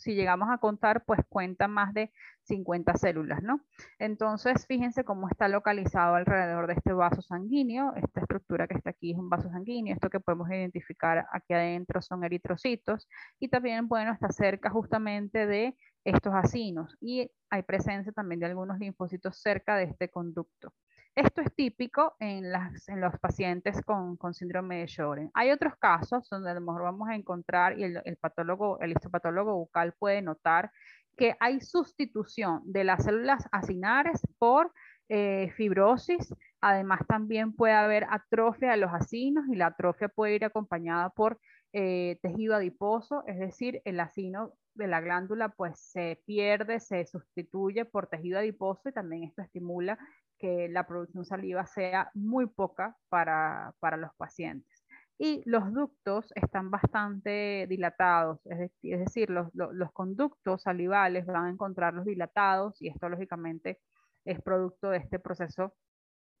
si 0.00 0.14
llegamos 0.14 0.48
a 0.50 0.58
contar, 0.58 1.04
pues 1.04 1.20
cuenta 1.28 1.68
más 1.68 1.92
de 1.92 2.10
50 2.44 2.96
células, 2.96 3.42
¿no? 3.42 3.60
Entonces, 3.98 4.66
fíjense 4.66 5.04
cómo 5.04 5.28
está 5.28 5.46
localizado 5.48 6.14
alrededor 6.14 6.66
de 6.66 6.72
este 6.74 6.92
vaso 6.92 7.20
sanguíneo. 7.22 7.92
Esta 7.96 8.20
estructura 8.20 8.66
que 8.66 8.74
está 8.74 8.90
aquí 8.90 9.12
es 9.12 9.18
un 9.18 9.28
vaso 9.28 9.50
sanguíneo. 9.50 9.94
Esto 9.94 10.08
que 10.08 10.18
podemos 10.20 10.48
identificar 10.48 11.26
aquí 11.32 11.52
adentro 11.52 12.00
son 12.00 12.24
eritrocitos. 12.24 13.08
Y 13.38 13.48
también, 13.48 13.88
bueno, 13.88 14.12
está 14.12 14.30
cerca 14.30 14.70
justamente 14.70 15.46
de 15.46 15.76
estos 16.04 16.32
acinos. 16.34 16.96
Y 17.00 17.30
hay 17.50 17.62
presencia 17.62 18.10
también 18.12 18.40
de 18.40 18.46
algunos 18.46 18.78
linfocitos 18.78 19.38
cerca 19.38 19.76
de 19.76 19.84
este 19.84 20.08
conducto. 20.08 20.72
Esto 21.14 21.40
es 21.40 21.54
típico 21.54 22.14
en, 22.20 22.52
los 22.52 23.18
pacientes 23.20 23.82
con, 23.82 24.16
síndrome 24.32 24.78
de 24.78 24.88
Sjögren. 24.88 25.30
Hay 25.34 25.50
otros 25.50 25.74
casos 25.76 26.28
donde 26.30 26.50
a 26.50 26.54
lo 26.54 26.60
mejor 26.60 26.82
vamos 26.82 27.08
a 27.08 27.14
encontrar 27.14 27.78
y 27.78 27.84
el, 27.84 28.00
el 28.04 28.16
patólogo, 28.16 28.80
el 28.80 28.92
histopatólogo 28.92 29.54
bucal 29.54 29.92
puede 29.98 30.22
notar 30.22 30.70
que 31.16 31.36
hay 31.40 31.60
sustitución 31.60 32.62
de 32.64 32.84
las 32.84 33.04
células 33.04 33.46
acinares 33.52 34.20
por 34.38 34.72
eh, 35.12 35.50
fibrosis. 35.56 36.32
Además, 36.60 37.00
también 37.08 37.52
puede 37.52 37.74
haber 37.74 38.06
atrofia 38.10 38.70
de 38.70 38.76
los 38.76 38.92
acinos 38.92 39.44
y 39.50 39.56
la 39.56 39.66
atrofia 39.66 40.08
puede 40.08 40.36
ir 40.36 40.44
acompañada 40.44 41.10
por 41.10 41.40
eh, 41.72 42.18
tejido 42.22 42.54
adiposo, 42.54 43.24
es 43.26 43.38
decir, 43.38 43.82
el 43.84 43.98
acino 43.98 44.52
de 44.80 44.88
la 44.88 45.00
glándula 45.00 45.50
pues 45.50 45.78
se 45.78 46.22
pierde, 46.26 46.80
se 46.80 47.06
sustituye 47.06 47.84
por 47.84 48.08
tejido 48.08 48.38
adiposo 48.38 48.88
y 48.88 48.92
también 48.92 49.24
esto 49.24 49.42
estimula 49.42 49.98
que 50.38 50.68
la 50.68 50.86
producción 50.86 51.24
saliva 51.24 51.66
sea 51.66 52.10
muy 52.14 52.46
poca 52.46 52.96
para, 53.08 53.74
los 53.98 54.14
pacientes. 54.16 54.84
Y 55.18 55.42
los 55.44 55.70
ductos 55.72 56.32
están 56.34 56.70
bastante 56.70 57.66
dilatados, 57.68 58.40
es, 58.46 58.70
decir, 58.80 59.28
los, 59.28 59.92
conductos 59.92 60.62
salivales 60.62 61.26
van 61.26 61.44
a 61.44 61.50
encontrarlos 61.50 62.06
dilatados 62.06 62.80
y 62.80 62.88
esto 62.88 63.08
lógicamente 63.10 63.80
es 64.24 64.40
producto 64.40 64.90
de 64.90 64.98
este 64.98 65.18
proceso 65.18 65.74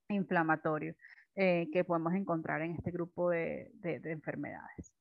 inflamatorio 0.08 0.94
eh, 1.36 1.68
que 1.72 1.84
podemos 1.84 2.14
encontrar 2.14 2.62
en 2.62 2.74
este 2.76 2.90
grupo 2.90 3.28
de, 3.28 3.70
enfermedades. 3.82 4.92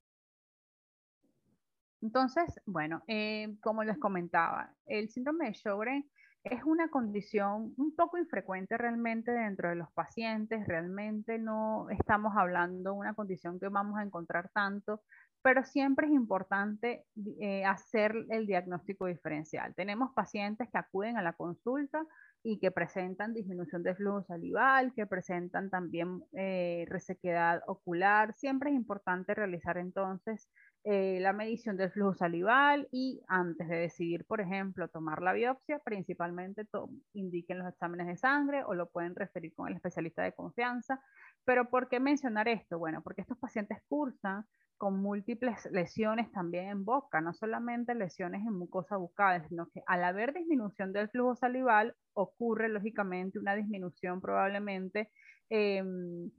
Entonces, 2.01 2.59
bueno, 2.65 3.03
eh, 3.07 3.55
como 3.61 3.83
les 3.83 3.97
comentaba, 3.97 4.73
el 4.85 5.09
síndrome 5.09 5.47
de 5.47 5.53
Sjögren 5.53 6.09
es 6.43 6.63
una 6.63 6.89
condición 6.89 7.73
un 7.77 7.95
poco 7.95 8.17
infrecuente 8.17 8.77
realmente 8.77 9.31
dentro 9.31 9.69
de 9.69 9.75
los 9.75 9.91
pacientes, 9.91 10.65
realmente 10.67 11.37
no 11.37 11.89
estamos 11.89 12.33
hablando 12.37 12.91
de 12.91 12.97
una 12.97 13.13
condición 13.13 13.59
que 13.59 13.67
vamos 13.67 13.99
a 13.99 14.03
encontrar 14.03 14.49
tanto, 14.53 15.01
pero 15.41 15.63
siempre 15.63 16.07
es 16.07 16.13
importante 16.13 17.05
eh, 17.39 17.65
hacer 17.65 18.13
el 18.29 18.45
diagnóstico 18.45 19.05
diferencial. 19.05 19.73
Tenemos 19.75 20.11
pacientes 20.13 20.69
que 20.69 20.77
acuden 20.77 21.17
a 21.17 21.21
la 21.21 21.33
consulta 21.33 22.05
y 22.43 22.59
que 22.59 22.71
presentan 22.71 23.33
disminución 23.33 23.83
de 23.83 23.95
flujo 23.95 24.23
salival, 24.23 24.93
que 24.93 25.05
presentan 25.05 25.69
también 25.69 26.23
eh, 26.33 26.85
resequedad 26.87 27.61
ocular. 27.67 28.33
Siempre 28.33 28.69
es 28.69 28.75
importante 28.75 29.33
realizar 29.33 29.77
entonces 29.77 30.49
eh, 30.85 31.19
la 31.19 31.33
medición 31.33 31.75
del 31.75 31.91
flujo 31.91 32.13
salival 32.13 32.87
y 32.91 33.21
antes 33.27 33.67
de 33.67 33.75
decidir, 33.75 34.25
por 34.25 34.39
ejemplo, 34.39 34.87
tomar 34.87 35.21
la 35.21 35.33
biopsia, 35.33 35.79
principalmente 35.79 36.65
indiquen 37.13 37.59
los 37.59 37.67
exámenes 37.67 38.07
de 38.07 38.15
sangre 38.15 38.63
o 38.63 38.73
lo 38.73 38.89
pueden 38.89 39.13
referir 39.15 39.53
con 39.53 39.67
el 39.67 39.75
especialista 39.75 40.23
de 40.23 40.33
confianza. 40.33 41.01
Pero 41.43 41.69
¿por 41.69 41.89
qué 41.89 41.99
mencionar 41.99 42.47
esto? 42.47 42.79
Bueno, 42.79 43.01
porque 43.03 43.21
estos 43.21 43.37
pacientes 43.37 43.79
cursan 43.89 44.45
con 44.77 45.01
múltiples 45.01 45.67
lesiones 45.73 46.31
también 46.31 46.69
en 46.69 46.85
boca, 46.85 47.19
no 47.19 47.33
solamente 47.33 47.93
lesiones 47.93 48.41
en 48.47 48.53
mucosa 48.53 48.95
bucal, 48.95 49.45
sino 49.49 49.69
que 49.69 49.81
al 49.85 50.05
haber 50.05 50.33
disminución 50.33 50.93
del 50.93 51.09
flujo 51.09 51.35
salival 51.35 51.93
ocurre 52.13 52.69
lógicamente 52.69 53.37
una 53.39 53.55
disminución 53.55 54.21
probablemente, 54.21 55.11
em, 55.49 56.31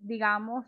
digamos, 0.00 0.66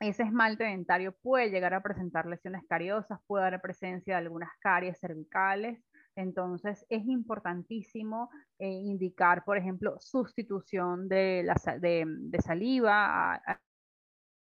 ese 0.00 0.24
esmalte 0.24 0.64
dentario 0.64 1.12
puede 1.22 1.50
llegar 1.50 1.72
a 1.74 1.82
presentar 1.82 2.26
lesiones 2.26 2.62
cariosas, 2.68 3.18
puede 3.26 3.46
haber 3.46 3.60
presencia 3.60 4.14
de 4.14 4.18
algunas 4.18 4.50
caries 4.60 4.98
cervicales. 4.98 5.82
Entonces 6.16 6.84
es 6.88 7.06
importantísimo 7.06 8.30
eh, 8.58 8.68
indicar, 8.68 9.44
por 9.44 9.56
ejemplo, 9.58 9.96
sustitución 10.00 11.08
de, 11.08 11.46
de, 11.80 12.40
saliva. 12.40 13.40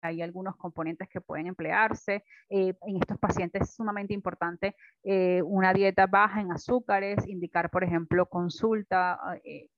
hay 0.01 0.22
algunos 0.22 0.57
componentes 0.57 1.09
que 1.09 1.20
pueden 1.20 1.48
emplearse. 1.48 2.24
Eh, 2.48 2.74
en 2.83 2.96
estos 2.96 3.18
pacientes 3.18 3.62
es 3.62 3.74
sumamente 3.74 4.14
importante 4.14 4.77
eh, 5.03 5.42
una 5.42 5.72
dieta 5.72 6.07
baja 6.07 6.40
en 6.40 6.53
azúcares, 6.53 7.27
indicar, 7.27 7.70
por 7.70 7.83
ejemplo, 7.85 8.27
consulta 8.27 9.18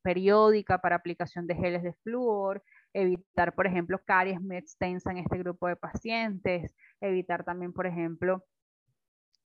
periódica 0.02 0.78
para 0.78 0.96
aplicación 0.96 1.46
de 1.46 1.54
geles 1.54 1.82
de 1.82 1.94
flúor, 2.02 2.62
evitar, 2.92 3.54
por 3.54 3.66
ejemplo, 3.66 4.00
caries 4.04 4.40
muy 4.40 4.56
extensa 4.56 5.10
en 5.10 5.18
este 5.18 5.38
grupo 5.38 5.68
de 5.68 5.76
pacientes, 5.76 6.74
evitar 7.00 7.44
también, 7.44 7.72
por 7.72 7.86
ejemplo, 7.86 8.44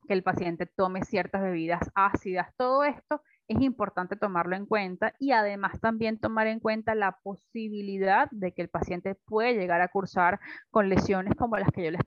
que 0.08 0.14
el 0.14 0.24
paciente 0.24 0.66
tome 0.66 1.04
ciertas 1.04 1.42
bebidas 1.42 1.90
ácidas. 1.96 2.54
Todo 2.58 2.84
esto 2.84 3.22
es 3.48 3.62
importante 3.62 4.16
tomarlo 4.16 4.56
en 4.56 4.66
cuenta 4.66 5.14
y 5.20 5.32
además 5.32 5.80
también 5.82 6.20
tomar 6.20 6.48
en 6.48 6.60
cuenta 6.60 6.96
la 6.96 7.18
posibilidad 7.24 8.30
de 8.32 8.54
que 8.54 8.62
el 8.62 8.70
paciente 8.70 9.16
puede 9.16 9.54
llegar 9.54 9.82
a 9.82 9.90
cursar 9.90 10.40
con 10.70 10.90
lesiones 10.90 11.36
como 11.36 11.58
las 11.58 11.70
que 11.72 11.84
yo 11.84 11.92
les 11.92 12.02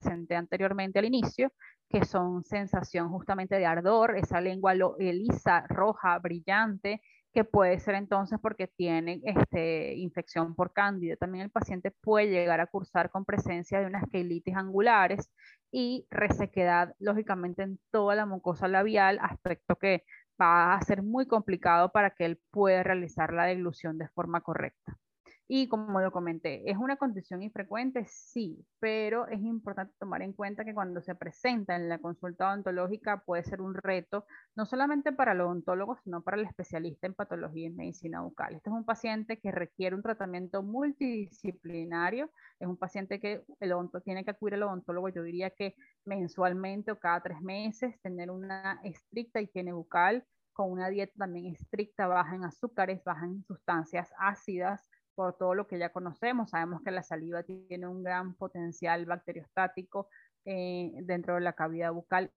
presenté 0.00 0.36
anteriormente 0.36 0.98
al 0.98 1.04
inicio, 1.06 1.52
que 1.88 2.04
son 2.04 2.42
sensación 2.44 3.08
justamente 3.10 3.56
de 3.56 3.66
ardor, 3.66 4.16
esa 4.16 4.40
lengua 4.40 4.74
lisa, 4.74 5.64
roja, 5.68 6.18
brillante, 6.18 7.02
que 7.32 7.44
puede 7.44 7.78
ser 7.80 7.94
entonces 7.94 8.38
porque 8.40 8.68
tiene 8.68 9.20
este, 9.24 9.94
infección 9.96 10.54
por 10.54 10.72
cándida. 10.72 11.16
También 11.16 11.44
el 11.44 11.50
paciente 11.50 11.90
puede 11.90 12.28
llegar 12.28 12.60
a 12.60 12.66
cursar 12.66 13.10
con 13.10 13.24
presencia 13.24 13.80
de 13.80 13.86
unas 13.86 14.04
queilitis 14.10 14.56
angulares 14.56 15.30
y 15.70 16.06
resequedad, 16.10 16.94
lógicamente, 16.98 17.62
en 17.62 17.78
toda 17.90 18.14
la 18.14 18.26
mucosa 18.26 18.68
labial, 18.68 19.18
aspecto 19.22 19.76
que 19.76 20.04
va 20.40 20.74
a 20.74 20.82
ser 20.82 21.02
muy 21.02 21.26
complicado 21.26 21.90
para 21.92 22.10
que 22.10 22.26
él 22.26 22.40
pueda 22.50 22.82
realizar 22.82 23.32
la 23.32 23.44
deglución 23.44 23.98
de 23.98 24.08
forma 24.08 24.42
correcta. 24.42 24.98
Y 25.48 25.68
como 25.68 26.00
lo 26.00 26.12
comenté, 26.12 26.70
¿es 26.70 26.78
una 26.78 26.96
condición 26.96 27.42
infrecuente? 27.42 28.06
Sí, 28.06 28.64
pero 28.78 29.26
es 29.26 29.40
importante 29.40 29.92
tomar 29.98 30.22
en 30.22 30.32
cuenta 30.32 30.64
que 30.64 30.72
cuando 30.72 31.02
se 31.02 31.14
presenta 31.14 31.76
en 31.76 31.88
la 31.88 31.98
consulta 31.98 32.48
odontológica 32.48 33.22
puede 33.24 33.44
ser 33.44 33.60
un 33.60 33.74
reto, 33.74 34.24
no 34.54 34.64
solamente 34.64 35.12
para 35.12 35.32
el 35.32 35.40
odontólogo, 35.40 35.96
sino 36.04 36.22
para 36.22 36.38
el 36.38 36.46
especialista 36.46 37.06
en 37.06 37.14
patología 37.14 37.66
y 37.66 37.70
medicina 37.70 38.22
bucal. 38.22 38.54
Este 38.54 38.70
es 38.70 38.74
un 38.74 38.84
paciente 38.84 39.40
que 39.40 39.50
requiere 39.50 39.96
un 39.96 40.02
tratamiento 40.02 40.62
multidisciplinario, 40.62 42.30
es 42.58 42.68
un 42.68 42.76
paciente 42.76 43.20
que 43.20 43.44
el 43.60 43.72
tiene 44.04 44.24
que 44.24 44.30
acudir 44.30 44.54
al 44.54 44.62
odontólogo, 44.62 45.08
yo 45.08 45.22
diría 45.22 45.50
que 45.50 45.74
mensualmente 46.04 46.92
o 46.92 46.98
cada 46.98 47.20
tres 47.20 47.40
meses, 47.40 48.00
tener 48.00 48.30
una 48.30 48.80
estricta 48.84 49.40
higiene 49.40 49.72
bucal, 49.72 50.24
con 50.52 50.70
una 50.70 50.88
dieta 50.88 51.14
también 51.16 51.46
estricta, 51.54 52.06
baja 52.06 52.36
en 52.36 52.44
azúcares, 52.44 53.02
baja 53.04 53.26
en 53.26 53.42
sustancias 53.44 54.12
ácidas, 54.18 54.88
por 55.14 55.36
todo 55.36 55.54
lo 55.54 55.66
que 55.66 55.78
ya 55.78 55.92
conocemos. 55.92 56.50
Sabemos 56.50 56.82
que 56.82 56.90
la 56.90 57.02
saliva 57.02 57.42
tiene 57.42 57.86
un 57.86 58.02
gran 58.02 58.34
potencial 58.34 59.06
bacteriostático 59.06 60.08
eh, 60.44 60.92
dentro 61.02 61.34
de 61.34 61.40
la 61.40 61.52
cavidad 61.52 61.92
bucal 61.92 62.32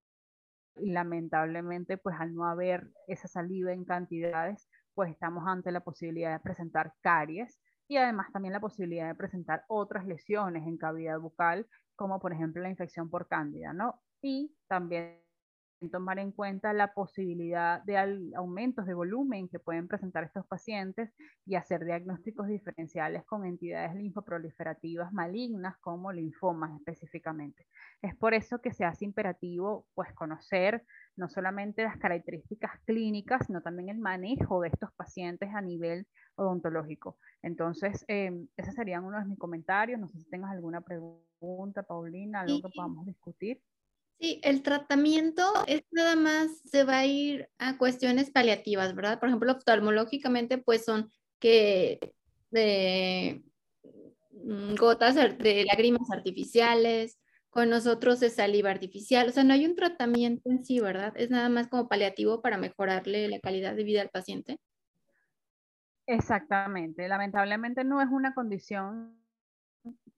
y 0.76 0.90
lamentablemente 0.92 1.96
pues 1.96 2.16
al 2.18 2.34
no 2.34 2.46
haber 2.46 2.90
esa 3.08 3.28
saliva 3.28 3.72
en 3.72 3.84
cantidades 3.84 4.68
pues 4.94 5.10
estamos 5.10 5.44
ante 5.46 5.72
la 5.72 5.80
posibilidad 5.80 6.32
de 6.32 6.40
presentar 6.40 6.92
caries 7.00 7.58
y 7.88 7.96
además 7.96 8.30
también 8.32 8.52
la 8.52 8.60
posibilidad 8.60 9.08
de 9.08 9.14
presentar 9.14 9.64
otras 9.68 10.06
lesiones 10.06 10.66
en 10.66 10.76
cavidad 10.76 11.18
bucal 11.18 11.66
como 11.96 12.20
por 12.20 12.32
ejemplo 12.32 12.62
la 12.62 12.70
infección 12.70 13.10
por 13.10 13.26
cándida, 13.26 13.72
¿no? 13.72 14.02
Y 14.22 14.54
también 14.68 15.25
tomar 15.90 16.18
en 16.18 16.32
cuenta 16.32 16.72
la 16.72 16.92
posibilidad 16.94 17.82
de 17.84 17.98
aumentos 18.34 18.86
de 18.86 18.94
volumen 18.94 19.48
que 19.48 19.58
pueden 19.58 19.88
presentar 19.88 20.24
estos 20.24 20.46
pacientes 20.46 21.12
y 21.44 21.54
hacer 21.54 21.84
diagnósticos 21.84 22.48
diferenciales 22.48 23.24
con 23.24 23.44
entidades 23.44 23.94
linfoproliferativas 23.94 25.12
malignas 25.12 25.76
como 25.78 26.12
linfomas 26.12 26.76
específicamente. 26.78 27.66
Es 28.02 28.16
por 28.16 28.34
eso 28.34 28.60
que 28.60 28.72
se 28.72 28.84
hace 28.84 29.04
imperativo 29.04 29.86
pues 29.94 30.12
conocer 30.14 30.84
no 31.16 31.28
solamente 31.28 31.82
las 31.82 31.96
características 31.98 32.72
clínicas, 32.84 33.46
sino 33.46 33.62
también 33.62 33.88
el 33.88 33.98
manejo 33.98 34.60
de 34.60 34.68
estos 34.68 34.92
pacientes 34.92 35.50
a 35.54 35.60
nivel 35.60 36.06
odontológico. 36.36 37.18
Entonces, 37.42 38.04
eh, 38.08 38.46
esos 38.56 38.74
serían 38.74 39.04
unos 39.04 39.22
de 39.22 39.28
mis 39.30 39.38
comentarios. 39.38 39.98
No 39.98 40.08
sé 40.10 40.20
si 40.20 40.28
tengas 40.28 40.50
alguna 40.50 40.80
pregunta, 40.80 41.82
Paulina, 41.82 42.40
algo 42.40 42.60
que 42.62 42.74
podamos 42.74 43.06
discutir. 43.06 43.62
Sí, 44.18 44.40
el 44.44 44.62
tratamiento 44.62 45.42
es 45.66 45.82
nada 45.90 46.16
más, 46.16 46.50
se 46.64 46.84
va 46.84 46.98
a 47.00 47.06
ir 47.06 47.50
a 47.58 47.76
cuestiones 47.76 48.30
paliativas, 48.30 48.94
¿verdad? 48.94 49.20
Por 49.20 49.28
ejemplo, 49.28 49.52
oftalmológicamente, 49.52 50.56
pues 50.56 50.84
son 50.86 51.10
que 51.38 52.14
de 52.50 53.42
mm, 54.32 54.74
gotas 54.76 55.14
de 55.16 55.64
lágrimas 55.66 56.10
artificiales, 56.10 57.18
con 57.50 57.70
nosotros 57.70 58.22
es 58.22 58.34
saliva 58.34 58.70
artificial, 58.70 59.28
o 59.28 59.32
sea, 59.32 59.44
no 59.44 59.52
hay 59.54 59.66
un 59.66 59.76
tratamiento 59.76 60.50
en 60.50 60.64
sí, 60.64 60.80
¿verdad? 60.80 61.12
Es 61.16 61.30
nada 61.30 61.48
más 61.48 61.68
como 61.68 61.88
paliativo 61.88 62.42
para 62.42 62.58
mejorarle 62.58 63.28
la 63.28 63.40
calidad 63.40 63.74
de 63.74 63.84
vida 63.84 64.02
al 64.02 64.10
paciente. 64.10 64.58
Exactamente, 66.06 67.08
lamentablemente 67.08 67.82
no 67.84 68.00
es 68.00 68.08
una 68.10 68.32
condición 68.34 69.18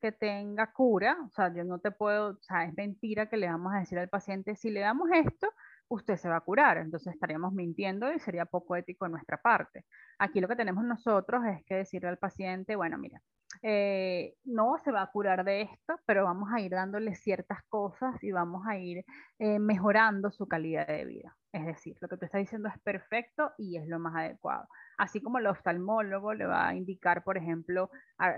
que 0.01 0.13
tenga 0.13 0.73
cura, 0.73 1.19
o 1.27 1.31
sea, 1.31 1.53
yo 1.53 1.65
no 1.65 1.79
te 1.81 1.91
puedo, 1.91 2.31
o 2.31 2.43
sea, 2.43 2.65
es 2.65 2.75
mentira 2.77 3.29
que 3.29 3.37
le 3.37 3.49
vamos 3.49 3.73
a 3.75 3.81
decir 3.81 3.99
al 3.99 4.09
paciente, 4.09 4.55
si 4.57 4.71
le 4.71 4.81
damos 4.81 5.09
esto, 5.13 5.49
usted 5.89 6.17
se 6.17 6.29
va 6.29 6.37
a 6.37 6.41
curar, 6.41 6.79
entonces 6.79 7.15
estaríamos 7.15 7.53
mintiendo 7.53 8.13
y 8.13 8.19
sería 8.21 8.45
poco 8.45 8.77
ético 8.77 9.07
de 9.07 9.13
nuestra 9.13 9.39
parte. 9.39 9.85
Aquí 10.19 10.41
lo 10.41 10.49
que 10.49 10.57
tenemos 10.57 10.85
nosotros 10.85 11.45
es 11.47 11.65
que 11.65 11.77
decirle 11.77 12.09
al 12.09 12.19
paciente, 12.19 12.77
bueno, 12.77 12.99
mira, 12.99 13.21
eh, 13.63 14.35
no 14.45 14.77
se 14.85 14.93
va 14.93 15.03
a 15.03 15.11
curar 15.11 15.45
de 15.45 15.63
esto, 15.63 15.99
pero 16.07 16.25
vamos 16.25 16.51
a 16.53 16.61
ir 16.61 16.71
dándole 16.73 17.15
ciertas 17.15 17.63
cosas 17.69 18.23
y 18.23 18.31
vamos 18.31 18.67
a 18.67 18.77
ir 18.79 19.05
eh, 19.39 19.59
mejorando 19.59 20.31
su 20.31 20.47
calidad 20.47 20.87
de 20.87 21.05
vida. 21.05 21.37
Es 21.53 21.65
decir, 21.65 21.97
lo 22.01 22.09
que 22.09 22.19
tú 22.19 22.27
estás 22.27 22.41
diciendo 22.41 22.69
es 22.69 22.79
perfecto 22.81 23.53
y 23.57 23.79
es 23.79 23.89
lo 23.89 23.99
más 23.99 24.15
adecuado. 24.15 24.69
Así 24.99 25.23
como 25.23 25.39
el 25.39 25.47
oftalmólogo 25.47 26.35
le 26.35 26.45
va 26.47 26.69
a 26.69 26.75
indicar, 26.75 27.25
por 27.25 27.39
ejemplo, 27.39 27.91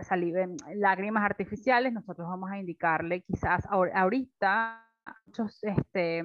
saliva, 0.03 0.47
lágrimas 0.75 1.25
artificiales, 1.25 1.93
nosotros 1.93 2.29
vamos 2.29 2.51
a 2.51 2.59
indicarle 2.59 3.23
quizás 3.23 3.67
ahorita 3.69 4.90
muchos, 5.27 5.63
este, 5.63 6.23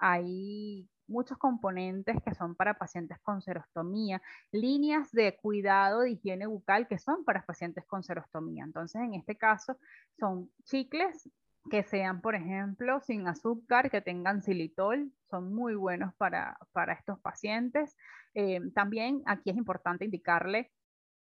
hay 0.00 0.88
muchos 1.06 1.38
componentes 1.38 2.16
que 2.24 2.34
son 2.34 2.54
para 2.54 2.74
pacientes 2.74 3.18
con 3.22 3.42
serostomía, 3.42 4.22
líneas 4.52 5.10
de 5.12 5.36
cuidado 5.36 6.00
de 6.00 6.12
higiene 6.12 6.46
bucal 6.46 6.88
que 6.88 6.98
son 6.98 7.24
para 7.24 7.44
pacientes 7.44 7.84
con 7.86 8.02
serostomía. 8.02 8.64
Entonces, 8.64 9.02
en 9.02 9.14
este 9.14 9.36
caso, 9.36 9.78
son 10.18 10.50
chicles 10.64 11.28
que 11.70 11.82
sean, 11.82 12.20
por 12.20 12.34
ejemplo, 12.34 13.00
sin 13.00 13.26
azúcar, 13.26 13.90
que 13.90 14.00
tengan 14.00 14.42
xilitol, 14.42 15.10
son 15.30 15.54
muy 15.54 15.74
buenos 15.74 16.14
para, 16.16 16.58
para 16.72 16.92
estos 16.92 17.18
pacientes. 17.20 17.96
Eh, 18.34 18.60
también 18.74 19.22
aquí 19.26 19.50
es 19.50 19.56
importante 19.56 20.04
indicarle, 20.04 20.70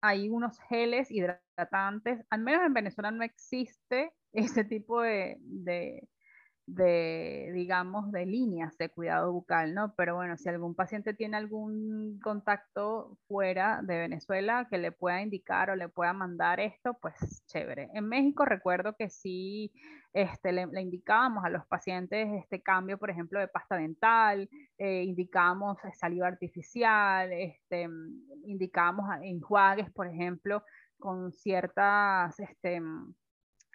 hay 0.02 0.30
unos 0.30 0.60
geles 0.70 1.10
hidratantes, 1.10 2.24
al 2.30 2.42
menos 2.42 2.66
en 2.66 2.74
Venezuela 2.74 3.12
no 3.12 3.24
existe 3.24 4.14
ese 4.34 4.64
tipo 4.64 5.02
de, 5.02 5.38
digamos, 6.68 8.12
de 8.12 8.26
líneas 8.26 8.78
de 8.78 8.90
cuidado 8.90 9.32
bucal, 9.32 9.74
¿no? 9.74 9.94
Pero 9.96 10.16
bueno, 10.16 10.36
si 10.38 10.50
algún 10.50 10.76
paciente 10.76 11.14
tiene 11.14 11.38
algún 11.38 12.20
contacto 12.22 13.18
fuera 13.28 13.82
de 13.82 13.98
Venezuela 13.98 14.68
que 14.70 14.78
le 14.78 14.92
pueda 14.92 15.22
indicar 15.22 15.70
o 15.70 15.78
le 15.78 15.88
pueda 15.88 16.12
mandar 16.12 16.60
esto, 16.60 16.98
pues 17.02 17.16
chévere. 17.48 17.90
En 17.94 18.10
México 18.10 18.44
recuerdo 18.44 18.98
que 18.98 19.10
sí 19.10 19.72
este, 20.12 20.52
le, 20.52 20.68
indicábamos 20.82 21.46
a 21.46 21.50
los 21.50 21.66
pacientes 21.68 22.28
este 22.34 22.62
cambio, 22.62 22.98
por 22.98 23.12
ejemplo, 23.12 23.40
de 23.40 23.48
pasta 23.48 23.78
dental, 23.78 24.50
eh, 24.78 25.04
indicábamos 25.04 25.78
saliva 25.94 26.28
artificial, 26.28 27.32
este, 27.32 27.88
indicábamos 28.44 29.06
enjuagues, 29.22 29.90
por 29.92 30.08
ejemplo, 30.08 30.64
con 31.00 31.32
ciertas... 31.32 32.38
Este, 32.42 32.82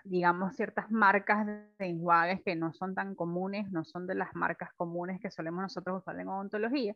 digamos, 0.05 0.57
ciertas 0.57 0.91
marcas 0.91 1.47
de 1.47 1.67
enjuagues 1.79 2.43
que 2.45 2.57
no 2.57 2.73
son 2.73 2.95
tan 2.95 3.15
comunes, 3.15 3.71
no 3.71 3.85
son 3.85 4.07
de 4.07 4.15
las 4.15 4.35
marcas 4.35 4.71
comunes 4.77 5.21
que 5.21 5.31
solemos 5.31 5.63
nosotros 5.63 6.03
usar 6.03 6.19
en 6.19 6.29
odontología, 6.29 6.95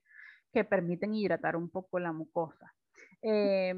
que 0.52 0.64
permiten 0.64 1.14
hidratar 1.14 1.56
un 1.56 1.70
poco 1.70 1.98
la 1.98 2.12
mucosa. 2.12 2.72
Eh, 3.22 3.74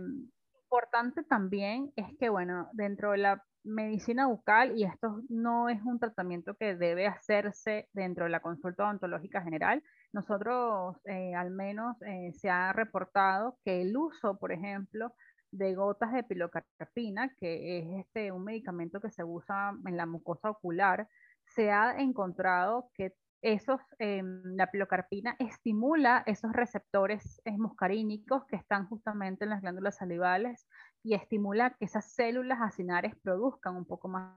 importante 0.64 1.22
también 1.24 1.92
es 1.96 2.06
que, 2.18 2.28
bueno, 2.28 2.68
dentro 2.72 3.12
de 3.12 3.18
la 3.18 3.42
medicina 3.64 4.26
bucal, 4.26 4.76
y 4.76 4.84
esto 4.84 5.22
no 5.28 5.68
es 5.68 5.82
un 5.82 5.98
tratamiento 5.98 6.54
que 6.54 6.76
debe 6.76 7.06
hacerse 7.06 7.88
dentro 7.92 8.24
de 8.24 8.30
la 8.30 8.40
consulta 8.40 8.84
odontológica 8.84 9.42
general, 9.42 9.82
nosotros 10.12 10.96
eh, 11.04 11.34
al 11.34 11.50
menos 11.50 12.00
eh, 12.02 12.32
se 12.32 12.48
ha 12.48 12.72
reportado 12.72 13.58
que 13.64 13.82
el 13.82 13.96
uso, 13.96 14.38
por 14.38 14.52
ejemplo, 14.52 15.14
de 15.50 15.74
gotas 15.74 16.12
de 16.12 16.24
pilocarpina, 16.24 17.34
que 17.37 17.78
es 17.78 18.06
este, 18.06 18.32
un 18.32 18.44
medicamento 18.44 19.00
que 19.00 19.11
se 19.11 19.24
usa 19.24 19.72
en 19.87 19.96
la 19.96 20.06
mucosa 20.06 20.50
ocular, 20.50 21.08
se 21.46 21.70
ha 21.70 21.98
encontrado 21.98 22.90
que 22.94 23.14
esos, 23.40 23.80
em, 23.98 24.42
la 24.56 24.70
pilocarpina 24.70 25.37
estimula 25.38 26.24
esos 26.26 26.52
receptores 26.52 27.40
muscarínicos 27.56 28.44
que 28.46 28.56
están 28.56 28.87
justamente 28.88 29.44
en 29.44 29.50
las 29.50 29.62
glándulas 29.62 29.96
salivales 29.96 30.66
y 31.04 31.14
estimula 31.14 31.74
que 31.78 31.84
esas 31.84 32.12
células 32.12 32.61
acinares 32.61 33.14
produzcan 33.22 33.76
un 33.76 33.84
poco 33.84 34.08
más 34.08 34.37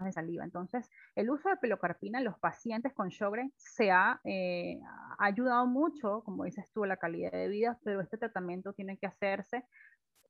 de 0.00 0.12
saliva. 0.12 0.44
Entonces, 0.44 0.90
el 1.14 1.30
uso 1.30 1.48
de 1.48 1.56
pilocarpina 1.56 2.18
en 2.18 2.24
los 2.24 2.38
pacientes 2.38 2.92
con 2.92 3.10
Sjogren 3.10 3.52
se 3.56 3.90
ha, 3.90 4.20
eh, 4.24 4.80
ha 5.18 5.24
ayudado 5.24 5.66
mucho, 5.66 6.22
como 6.24 6.44
dices 6.44 6.70
tú, 6.72 6.84
a 6.84 6.88
la 6.88 6.96
calidad 6.96 7.32
de 7.32 7.48
vida, 7.48 7.78
pero 7.84 8.00
este 8.00 8.18
tratamiento 8.18 8.72
tiene 8.72 8.98
que 8.98 9.06
hacerse 9.06 9.64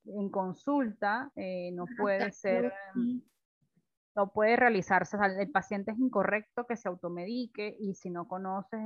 en 0.05 0.29
consulta 0.29 1.31
eh, 1.35 1.71
no 1.73 1.85
puede 1.97 2.31
ser, 2.31 2.71
no 4.15 4.31
puede 4.31 4.55
realizarse, 4.55 5.17
el 5.37 5.51
paciente 5.51 5.91
es 5.91 5.99
incorrecto 5.99 6.65
que 6.65 6.77
se 6.77 6.87
automedique 6.87 7.75
y 7.79 7.95
si 7.95 8.09
no 8.09 8.27
conoces 8.27 8.79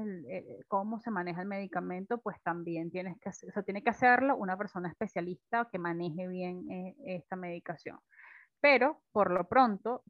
cómo 0.67 0.99
se 0.99 1.11
maneja 1.11 1.41
el 1.41 1.47
medicamento, 1.47 2.19
pues 2.19 2.41
también 2.41 2.89
tienes 2.89 3.17
que, 3.19 3.29
eso 3.29 3.63
tiene 3.63 3.83
que 3.83 3.91
hacerlo 3.91 4.35
una 4.37 4.57
persona 4.57 4.89
especialista 4.89 5.69
que 5.71 5.79
maneje 5.79 6.27
bien 6.27 6.69
eh, 6.71 6.95
esta 7.05 7.35
medicación. 7.35 7.99
Pero 8.61 9.01
por 9.11 9.31
lo 9.31 9.47
pronto, 9.47 10.03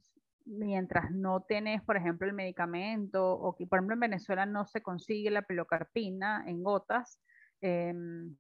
mientras 0.45 1.11
no 1.11 1.41
tenés, 1.41 1.81
por 1.83 1.97
ejemplo, 1.97 2.27
el 2.27 2.33
medicamento, 2.33 3.31
o 3.31 3.55
que, 3.55 3.67
por 3.67 3.79
ejemplo, 3.79 3.93
en 3.93 3.99
Venezuela 3.99 4.45
no 4.45 4.65
se 4.65 4.81
consigue 4.81 5.29
la 5.29 5.43
pilocarpina 5.43 6.43
en 6.47 6.63
gotas, 6.63 7.21
em, 7.61 8.35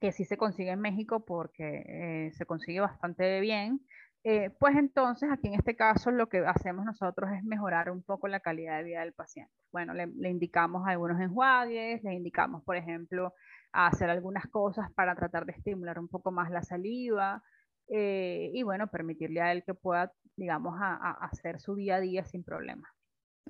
que 0.00 0.12
sí 0.12 0.24
se 0.24 0.36
consigue 0.36 0.70
en 0.70 0.80
México 0.80 1.24
porque 1.24 1.84
eh, 1.86 2.32
se 2.32 2.46
consigue 2.46 2.80
bastante 2.80 3.40
bien, 3.40 3.80
eh, 4.24 4.50
pues 4.58 4.76
entonces 4.76 5.30
aquí 5.30 5.48
en 5.48 5.54
este 5.54 5.76
caso 5.76 6.10
lo 6.10 6.28
que 6.28 6.38
hacemos 6.38 6.84
nosotros 6.84 7.30
es 7.32 7.44
mejorar 7.44 7.90
un 7.90 8.02
poco 8.02 8.28
la 8.28 8.40
calidad 8.40 8.78
de 8.78 8.84
vida 8.84 9.00
del 9.00 9.12
paciente. 9.12 9.52
Bueno, 9.72 9.94
le, 9.94 10.28
indicamos 10.28 10.86
algunos 10.86 11.20
enjuagues, 11.20 12.02
le 12.02 12.14
indicamos, 12.14 12.62
por 12.64 12.76
ejemplo, 12.76 13.34
hacer 13.72 14.10
algunas 14.10 14.46
cosas 14.48 14.92
para 14.94 15.14
tratar 15.14 15.46
de 15.46 15.52
estimular 15.52 15.98
un 15.98 16.08
poco 16.08 16.30
más 16.30 16.50
la 16.50 16.62
saliva 16.62 17.42
eh, 17.88 18.50
y 18.52 18.62
bueno, 18.62 18.88
permitirle 18.88 19.40
a 19.40 19.52
él 19.52 19.62
que 19.64 19.74
pueda, 19.74 20.12
digamos, 20.36 20.74
hacer 20.80 21.60
su 21.60 21.74
día 21.74 21.96
a 21.96 22.00
día 22.00 22.24
sin 22.24 22.44
problema. 22.44 22.88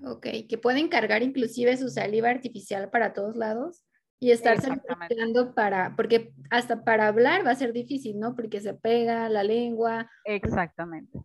Ok, 0.04 0.26
que 0.48 0.58
pueden 0.58 0.88
cargar 0.88 1.22
inclusive 1.22 1.76
su 1.76 1.88
saliva 1.88 2.30
artificial 2.30 2.90
para 2.90 3.14
todos 3.14 3.36
lados 3.36 3.84
y 4.20 4.32
estar 4.32 4.60
saltando 4.60 5.54
para, 5.54 5.94
porque 5.94 6.32
hasta 6.50 6.84
para 6.84 7.06
hablar 7.06 7.46
va 7.46 7.52
a 7.52 7.56
ser 7.56 7.72
difícil, 7.72 8.18
¿no? 8.18 8.34
Porque 8.34 8.60
se 8.60 8.74
pega 8.74 9.28
la 9.28 9.44
lengua. 9.44 10.10
Exactamente. 10.24 11.18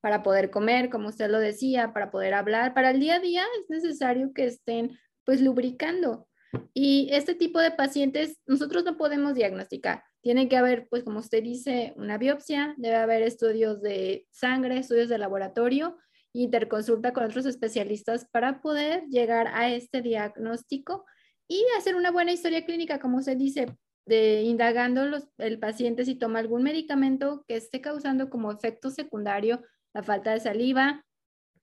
Para 0.00 0.22
poder 0.22 0.50
comer, 0.50 0.90
como 0.90 1.08
usted 1.08 1.30
lo 1.30 1.38
decía, 1.38 1.92
para 1.94 2.10
poder 2.10 2.34
hablar, 2.34 2.74
para 2.74 2.90
el 2.90 3.00
día 3.00 3.16
a 3.16 3.20
día 3.20 3.44
es 3.60 3.70
necesario 3.70 4.32
que 4.34 4.44
estén 4.44 4.98
pues 5.24 5.40
lubricando. 5.40 6.28
Y 6.74 7.08
este 7.12 7.34
tipo 7.34 7.58
de 7.60 7.70
pacientes 7.70 8.38
nosotros 8.46 8.84
no 8.84 8.96
podemos 8.96 9.34
diagnosticar. 9.34 10.04
Tiene 10.20 10.48
que 10.48 10.56
haber, 10.56 10.86
pues 10.88 11.02
como 11.02 11.20
usted 11.20 11.42
dice, 11.42 11.94
una 11.96 12.18
biopsia, 12.18 12.74
debe 12.76 12.96
haber 12.96 13.22
estudios 13.22 13.80
de 13.82 14.26
sangre, 14.30 14.78
estudios 14.78 15.08
de 15.08 15.18
laboratorio, 15.18 15.96
interconsulta 16.32 17.12
con 17.12 17.24
otros 17.24 17.46
especialistas 17.46 18.26
para 18.30 18.60
poder 18.60 19.04
llegar 19.08 19.48
a 19.48 19.70
este 19.70 20.02
diagnóstico 20.02 21.04
y 21.48 21.64
hacer 21.78 21.96
una 21.96 22.10
buena 22.10 22.32
historia 22.32 22.64
clínica, 22.64 22.98
como 22.98 23.22
se 23.22 23.36
dice, 23.36 23.66
de 24.06 24.42
indagando 24.42 25.06
los, 25.06 25.28
el 25.38 25.58
paciente 25.58 26.04
si 26.04 26.14
toma 26.14 26.38
algún 26.38 26.62
medicamento 26.62 27.44
que 27.48 27.56
esté 27.56 27.80
causando 27.80 28.28
como 28.30 28.52
efecto 28.52 28.90
secundario 28.90 29.62
la 29.94 30.02
falta 30.02 30.32
de 30.32 30.40
saliva. 30.40 31.04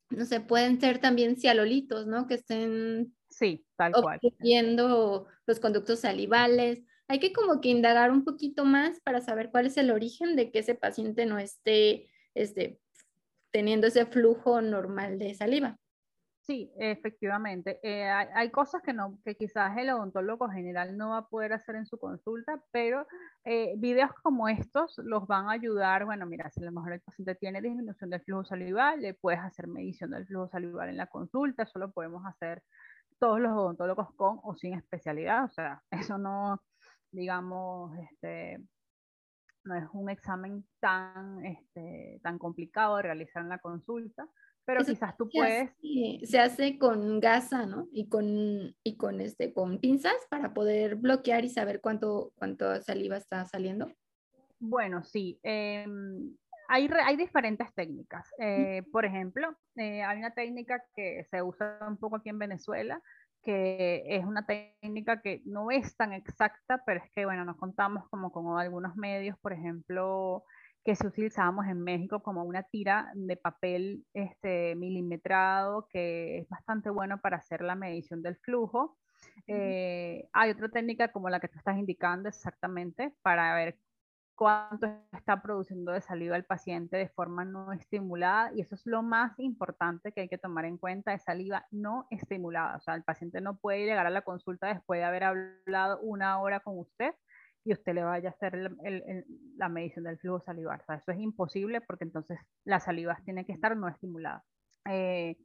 No 0.09 0.25
sé, 0.25 0.41
pueden 0.41 0.79
ser 0.79 0.99
también 0.99 1.37
cialolitos, 1.37 2.07
¿no? 2.07 2.27
Que 2.27 2.35
estén 2.35 3.15
sí, 3.29 3.65
tal 3.77 3.93
cual. 3.93 4.19
los 5.45 5.59
conductos 5.59 5.99
salivales. 5.99 6.81
Hay 7.07 7.19
que 7.19 7.33
como 7.33 7.61
que 7.61 7.69
indagar 7.69 8.11
un 8.11 8.23
poquito 8.23 8.65
más 8.65 8.99
para 9.01 9.21
saber 9.21 9.49
cuál 9.51 9.67
es 9.67 9.77
el 9.77 9.91
origen 9.91 10.35
de 10.35 10.51
que 10.51 10.59
ese 10.59 10.75
paciente 10.75 11.25
no 11.25 11.39
esté 11.39 12.09
este, 12.33 12.79
teniendo 13.51 13.87
ese 13.87 14.05
flujo 14.05 14.61
normal 14.61 15.19
de 15.19 15.35
saliva. 15.35 15.77
Sí, 16.43 16.71
efectivamente. 16.77 17.79
Eh, 17.83 18.09
hay, 18.09 18.49
cosas 18.49 18.81
que, 18.81 18.93
no, 18.93 19.19
que 19.23 19.35
quizás 19.35 19.77
el 19.77 19.91
odontólogo 19.91 20.49
general 20.49 20.97
no 20.97 21.11
va 21.11 21.17
a 21.19 21.27
poder 21.27 21.53
hacer 21.53 21.75
en 21.75 21.85
su 21.85 21.99
consulta, 21.99 22.59
pero 22.71 23.05
eh, 23.45 23.75
videos 23.77 24.11
como 24.23 24.47
estos 24.47 24.97
los 25.03 25.27
van 25.27 25.49
a 25.49 25.51
ayudar. 25.51 26.05
Bueno, 26.05 26.25
mira, 26.25 26.49
si 26.49 26.61
a 26.61 26.65
lo 26.65 26.71
mejor 26.71 26.93
el 26.93 27.01
paciente 27.01 27.35
tiene 27.35 27.61
disminución 27.61 28.09
del 28.09 28.23
flujo 28.23 28.43
salival, 28.45 29.01
le 29.01 29.13
puedes 29.13 29.39
hacer 29.39 29.67
medición 29.67 30.11
del 30.11 30.25
flujo 30.25 30.49
salival 30.49 30.89
en 30.89 30.97
la 30.97 31.07
consulta. 31.07 31.63
Eso 31.63 31.77
lo 31.77 31.91
podemos 31.91 32.25
hacer 32.25 32.63
todos 33.19 33.39
los 33.39 33.51
odontólogos 33.51 34.13
con 34.15 34.39
o 34.43 34.55
sin 34.55 34.73
especialidad. 34.73 35.45
O 35.45 35.49
sea, 35.49 35.83
eso 36.15 36.17
no, 36.17 36.59
digamos, 37.11 37.95
este, 37.99 38.59
no 39.63 39.75
es 39.75 39.85
un 39.93 40.09
examen 40.09 40.65
tan, 40.79 41.45
este, 41.45 42.19
tan 42.23 42.39
complicado 42.39 42.97
de 42.97 43.03
realizar 43.03 43.43
en 43.43 43.49
la 43.49 43.59
consulta 43.59 44.27
pero 44.71 44.85
quizás 44.85 45.17
tú 45.17 45.29
puedes. 45.29 45.69
se 46.23 46.39
hace 46.39 46.77
con 46.77 47.19
gasa, 47.19 47.65
¿no? 47.65 47.87
Y 47.91 48.07
con, 48.07 48.75
y 48.83 48.97
con, 48.97 49.21
este, 49.21 49.53
con 49.53 49.79
pinzas 49.79 50.15
para 50.29 50.53
poder 50.53 50.95
bloquear 50.95 51.43
y 51.45 51.49
saber 51.49 51.81
cuánto, 51.81 52.31
cuánto 52.35 52.81
saliva 52.81 53.17
está 53.17 53.45
saliendo. 53.45 53.91
Bueno, 54.59 55.03
sí. 55.03 55.39
Em, 55.43 56.35
hay, 56.67 56.89
hay, 57.05 57.17
diferentes 57.17 57.73
técnicas. 57.73 58.27
Eh, 58.37 58.83
por 58.91 59.05
ejemplo, 59.05 59.55
eh, 59.75 60.03
hay 60.03 60.19
una 60.19 60.33
técnica 60.33 60.83
que 60.95 61.25
se 61.29 61.41
usa 61.41 61.79
un 61.87 61.97
poco 61.97 62.17
aquí 62.17 62.29
en 62.29 62.39
Venezuela, 62.39 63.01
que 63.43 64.03
es 64.05 64.23
una 64.23 64.45
técnica 64.45 65.21
que 65.21 65.41
no 65.45 65.71
es 65.71 65.95
tan 65.95 66.13
exacta, 66.13 66.83
pero 66.85 67.01
es 67.03 67.11
que, 67.13 67.25
bueno, 67.25 67.43
nos 67.43 67.57
contamos 67.57 68.07
como 68.09 68.31
con 68.31 68.59
algunos 68.59 68.95
medios, 68.95 69.37
por 69.39 69.51
ejemplo, 69.51 70.45
que 70.83 70.95
se 70.95 71.07
utilizábamos 71.07 71.67
en 71.67 71.81
México 71.81 72.23
como 72.23 72.43
una 72.43 72.63
tira 72.63 73.11
de 73.13 73.37
papel 73.37 74.05
este, 74.13 74.75
milimetrado, 74.75 75.87
que 75.89 76.39
es 76.39 76.49
bastante 76.49 76.89
bueno 76.89 77.19
para 77.21 77.37
hacer 77.37 77.61
la 77.61 77.75
medición 77.75 78.21
del 78.21 78.37
flujo. 78.37 78.97
Eh, 79.47 80.27
hay 80.33 80.49
otra 80.49 80.69
técnica 80.69 81.11
como 81.11 81.29
la 81.29 81.39
que 81.39 81.47
tú 81.47 81.57
estás 81.57 81.77
indicando 81.77 82.29
exactamente 82.29 83.13
para 83.21 83.53
ver 83.53 83.77
cuánto 84.35 84.87
está 85.11 85.39
produciendo 85.39 85.91
de 85.91 86.01
saliva 86.01 86.35
el 86.35 86.45
paciente 86.45 86.97
de 86.97 87.09
forma 87.09 87.45
no 87.45 87.71
estimulada 87.73 88.51
y 88.55 88.61
eso 88.61 88.73
es 88.73 88.81
lo 88.87 89.03
más 89.03 89.37
importante 89.37 90.11
que 90.11 90.21
hay 90.21 90.29
que 90.29 90.39
tomar 90.39 90.65
en 90.65 90.79
cuenta, 90.79 91.13
es 91.13 91.21
saliva 91.21 91.67
no 91.69 92.07
estimulada, 92.09 92.77
o 92.77 92.79
sea, 92.81 92.95
el 92.95 93.03
paciente 93.03 93.39
no 93.39 93.57
puede 93.57 93.85
llegar 93.85 94.07
a 94.07 94.09
la 94.09 94.23
consulta 94.23 94.65
después 94.65 94.99
de 94.99 95.03
haber 95.03 95.25
hablado 95.25 95.99
una 96.01 96.39
hora 96.39 96.59
con 96.61 96.79
usted 96.79 97.13
y 97.63 97.73
usted 97.73 97.93
le 97.93 98.03
vaya 98.03 98.29
a 98.29 98.31
hacer 98.31 98.71
la 99.57 99.69
medición 99.69 100.05
del 100.05 100.17
flujo 100.17 100.41
salivar. 100.41 100.83
Eso 100.87 101.11
es 101.11 101.19
imposible 101.19 101.81
porque 101.81 102.05
entonces 102.05 102.39
la 102.63 102.79
saliva 102.79 103.17
tiene 103.23 103.45
que 103.45 103.53
estar 103.53 103.75
no 103.77 103.87
estimulada. 103.87 104.43
Eh, 104.89 105.37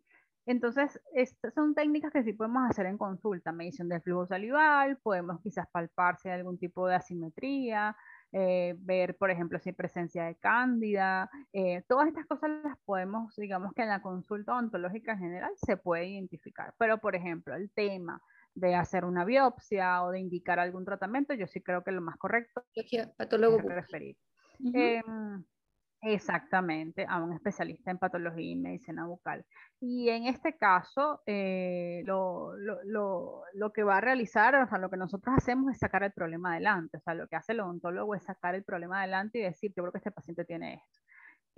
entonces, 0.47 1.01
estas 1.13 1.53
son 1.55 1.75
técnicas 1.75 2.13
que 2.13 2.23
sí 2.23 2.33
podemos 2.33 2.71
hacer 2.71 2.87
en 2.87 2.97
consulta, 2.97 3.51
medición 3.51 3.89
del 3.89 4.01
flujo 4.01 4.27
salival, 4.29 4.97
podemos 5.03 5.41
quizás 5.43 5.67
palpar 5.73 6.19
si 6.19 6.29
hay 6.29 6.37
algún 6.37 6.57
tipo 6.57 6.87
de 6.87 6.95
asimetría, 6.95 7.97
eh, 8.31 8.77
ver, 8.79 9.17
por 9.17 9.33
ejemplo, 9.33 9.59
si 9.59 9.71
hay 9.71 9.75
presencia 9.75 10.25
de 10.25 10.37
cándida, 10.37 11.29
eh, 11.53 11.83
todas 11.89 12.07
estas 12.07 12.27
cosas 12.27 12.51
las 12.63 12.79
podemos, 12.85 13.35
digamos 13.35 13.73
que 13.73 13.83
en 13.83 13.89
la 13.89 14.03
consulta 14.03 14.53
odontológica 14.53 15.19
general 15.19 15.51
se 15.57 15.77
puede 15.77 16.07
identificar, 16.07 16.73
pero 16.79 16.99
por 16.99 17.17
ejemplo, 17.17 17.57
el 17.57 17.69
tema 17.73 18.23
de 18.57 18.75
hacer 18.75 19.05
una 19.05 19.25
biopsia 19.25 20.03
o 20.03 20.11
de 20.11 20.19
indicar 20.19 20.59
algún 20.59 20.85
tratamiento, 20.85 21.35
yo 21.35 21.47
sí 21.47 21.61
creo 21.61 21.85
que 21.85 21.93
lo 21.93 22.01
más 22.01 22.17
correcto 22.17 22.65
es 22.75 23.65
referir. 23.75 24.17
Em, 24.73 25.45
exactamente, 26.01 27.05
a 27.07 27.23
un 27.23 27.35
especialista 27.35 27.91
en 27.91 27.99
patología 27.99 28.53
y 28.53 28.57
medicina 28.57 29.07
bucal. 29.07 29.45
Y 29.79 30.09
en 30.09 30.27
este 30.27 30.57
caso, 30.57 31.21
eh, 31.27 32.03
lo, 32.07 32.57
lo, 32.57 32.83
lo, 32.85 33.43
lo, 33.53 33.73
que 33.73 33.83
va 33.83 33.99
a 33.99 34.01
realizar, 34.01 34.55
o 34.55 34.67
sea, 34.67 34.79
lo 34.79 34.89
que 34.89 34.97
nosotros 34.97 35.35
hacemos 35.37 35.73
es 35.73 35.79
sacar 35.79 36.03
el 36.03 36.13
problema 36.13 36.53
adelante. 36.53 36.97
O 36.97 37.01
sea, 37.01 37.13
lo 37.13 37.29
que 37.29 37.37
hace 37.37 37.53
el 37.53 37.61
odontólogo 37.61 38.15
es 38.15 38.25
sacar 38.25 38.55
el 38.55 38.65
problema 38.65 39.01
adelante 39.01 39.39
y 39.39 39.43
decir, 39.43 39.73
yo 39.77 39.83
creo 39.83 39.93
que 39.93 39.99
este 39.99 40.13
paciente 40.13 40.47
tiene 40.47 40.75
esto. 40.75 41.01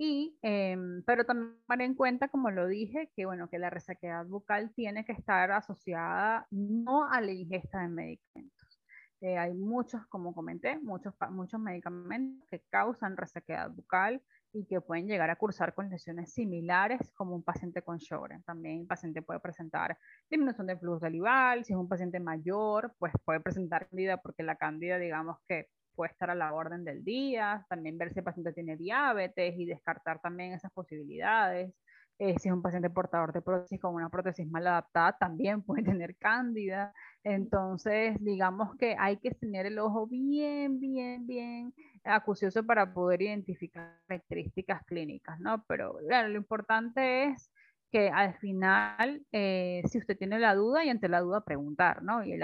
Y, 0.01 0.39
em, 0.41 1.03
pero 1.05 1.25
tomar 1.25 1.81
en 1.81 1.93
cuenta, 1.93 2.29
como 2.29 2.51
lo 2.51 2.67
dije, 2.67 3.11
que 3.15 3.25
bueno, 3.25 3.49
que 3.49 3.59
la 3.59 3.69
resequedad 3.69 4.25
bucal 4.25 4.73
tiene 4.73 5.03
que 5.03 5.11
estar 5.11 5.51
asociada 5.51 6.47
no 6.51 7.05
a 7.11 7.19
la 7.19 7.31
ingesta 7.33 7.81
de 7.81 7.89
medicamentos. 7.89 8.81
Eh, 9.21 9.37
hay 9.37 9.53
muchos, 9.53 10.05
como 10.07 10.33
comenté, 10.33 10.79
muchos, 10.79 11.13
muchos 11.31 11.59
medicamentos 11.59 12.47
que 12.49 12.61
causan 12.69 13.17
resequedad 13.17 13.69
bucal 13.71 14.23
y 14.53 14.65
que 14.65 14.79
pueden 14.79 15.05
llegar 15.07 15.29
a 15.29 15.35
cursar 15.35 15.73
con 15.75 15.89
lesiones 15.89 16.33
similares 16.33 17.11
como 17.13 17.35
un 17.35 17.43
paciente 17.43 17.81
con 17.81 17.99
Sjögren. 17.99 18.41
También 18.43 18.79
el 18.79 18.87
paciente 18.87 19.21
puede 19.21 19.41
presentar 19.41 19.97
disminución 20.29 20.67
de 20.67 20.77
flujo 20.77 20.99
salival, 20.99 21.65
si 21.65 21.73
es 21.73 21.77
un 21.77 21.89
paciente 21.89 22.21
mayor, 22.21 22.95
pues 22.99 23.11
puede 23.25 23.41
presentar 23.41 23.89
cándida 23.89 24.17
porque 24.17 24.43
la 24.43 24.55
cándida, 24.55 24.97
digamos 24.97 25.37
que 25.45 25.67
puede 25.99 26.13
estar 26.13 26.29
a 26.29 26.35
la 26.35 26.53
orden 26.53 26.85
del 26.85 27.03
día, 27.03 27.65
también 27.67 27.97
ver 27.97 28.13
si 28.13 28.19
el 28.19 28.23
paciente 28.23 28.53
tiene 28.53 28.77
diabetes 28.77 29.53
y 29.57 29.65
descartar 29.65 30.21
también 30.21 30.53
esas 30.53 30.71
posibilidades. 30.71 31.73
Eh, 32.17 32.39
si 32.39 32.47
es 32.47 32.53
un 32.53 32.61
paciente 32.61 32.89
portador 32.89 33.33
de 33.33 33.41
prótesis 33.41 33.81
con 33.81 33.95
una 33.95 34.07
prótesis 34.07 34.47
mal 34.47 34.65
adaptada, 34.65 35.17
también 35.19 35.61
puede 35.65 35.83
tener 35.83 36.15
cándida. 36.15 36.93
Entonces, 37.21 38.15
digamos 38.21 38.77
que 38.77 38.95
hay 38.97 39.17
que 39.17 39.31
tener 39.31 39.65
el 39.65 39.77
ojo 39.77 40.07
bien, 40.07 40.79
bien, 40.79 41.27
bien 41.27 41.73
acucioso 42.05 42.65
para 42.65 42.93
poder 42.93 43.23
identificar 43.23 43.99
características 44.07 44.85
clínicas, 44.85 45.37
¿no? 45.41 45.65
Pero 45.67 45.97
claro, 46.07 46.29
lo 46.29 46.37
importante 46.37 47.25
es 47.25 47.51
que 47.91 48.09
al 48.09 48.37
final, 48.37 49.25
eh, 49.31 49.81
si 49.89 49.97
usted 49.97 50.17
tiene 50.17 50.39
la 50.39 50.53
duda 50.55 50.83
y 50.85 50.89
ante 50.89 51.09
la 51.09 51.21
duda 51.21 51.41
preguntar, 51.41 52.03
¿no? 52.03 52.23
Y 52.23 52.33
el, 52.33 52.43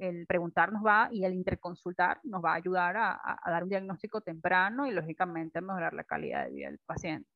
el 0.00 0.26
preguntar 0.26 0.72
nos 0.72 0.84
va 0.84 1.08
y 1.10 1.24
el 1.24 1.34
interconsultar 1.34 2.20
nos 2.24 2.44
va 2.44 2.52
a 2.52 2.56
ayudar 2.56 2.96
a, 2.96 3.12
a, 3.24 3.50
dar 3.50 3.64
un 3.64 3.70
diagnóstico 3.70 4.20
temprano 4.20 4.86
y 4.86 4.92
lógicamente 4.92 5.58
a 5.58 5.62
mejorar 5.62 5.94
la 5.94 6.04
calidad 6.04 6.44
de 6.44 6.52
vida 6.52 6.66
del 6.66 6.78
paciente. 6.80 7.28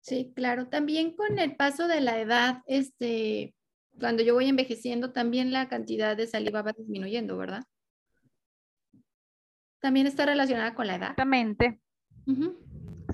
Sí, 0.00 0.32
claro. 0.34 0.68
También 0.68 1.14
con 1.14 1.38
el 1.38 1.56
paso 1.56 1.88
de 1.88 2.00
la 2.00 2.18
edad, 2.18 2.62
este, 2.66 3.54
cuando 3.98 4.22
yo 4.22 4.34
voy 4.34 4.48
envejeciendo, 4.48 5.12
también 5.12 5.52
la 5.52 5.68
cantidad 5.68 6.16
de 6.16 6.26
saliva 6.26 6.62
va 6.62 6.72
disminuyendo, 6.72 7.36
¿verdad? 7.36 7.64
También 9.80 10.06
está 10.06 10.26
relacionada 10.26 10.74
con 10.74 10.86
la 10.86 10.96
edad. 10.96 11.10
Exactamente. 11.10 11.80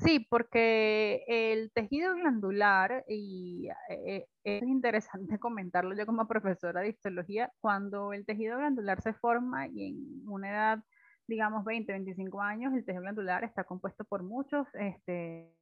Sí, 0.04 0.26
porque 0.28 1.24
el 1.28 1.70
tejido 1.72 2.14
glandular, 2.14 3.04
y 3.08 3.68
eh, 3.88 4.26
es 4.44 4.62
interesante 4.62 5.38
comentarlo 5.40 5.94
yo 5.94 6.06
como 6.06 6.26
profesora 6.26 6.80
de 6.80 6.88
histología, 6.90 7.52
cuando 7.60 8.12
el 8.12 8.26
tejido 8.26 8.58
glandular 8.58 9.00
se 9.00 9.12
forma 9.14 9.68
y 9.68 9.86
en 9.88 10.28
una 10.28 10.50
edad, 10.50 10.84
digamos, 11.28 11.64
20, 11.64 11.92
25 11.92 12.40
años, 12.40 12.74
el 12.74 12.84
tejido 12.84 13.02
glandular 13.02 13.44
está 13.44 13.64
compuesto 13.64 14.04
por 14.04 14.22
muchos 14.24 14.66
este, 14.74 15.54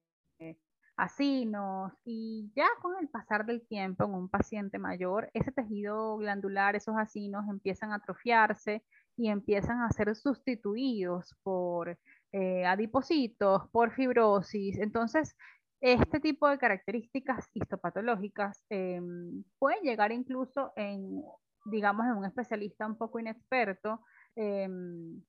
acinos 0.97 1.93
y 2.05 2.51
ya 2.55 2.67
con 2.83 2.95
el 3.01 3.09
pasar 3.09 3.47
del 3.47 3.67
tiempo 3.67 4.05
en 4.05 4.15
un 4.15 4.29
paciente 4.29 4.79
mayor, 4.79 5.31
ese 5.35 5.53
tejido 5.53 6.17
glandular, 6.17 6.77
esos 6.77 6.97
acinos 6.97 7.45
empiezan 7.49 7.93
a 7.93 7.97
atrofiarse 7.97 8.83
y 9.17 9.29
empiezan 9.29 9.83
a 9.83 9.91
ser 9.91 10.15
sustituidos 10.15 11.35
por 11.43 11.99
eh, 12.33 12.65
adipocitos, 12.65 13.69
por 13.71 13.93
fibrosis. 13.93 14.79
Entonces, 14.79 15.37
este 15.81 16.21
tipo 16.21 16.49
de 16.49 16.59
características 16.59 17.49
histopatológicas 17.55 18.65
em, 18.69 19.43
pueden 19.59 19.83
llegar 19.83 20.13
incluso 20.13 20.73
en, 20.77 21.23
digamos, 21.65 22.07
en 22.07 22.13
un 22.13 22.25
especialista 22.27 22.87
un 22.87 22.97
poco 22.99 23.19
inexperto, 23.19 24.03
em, 24.37 25.23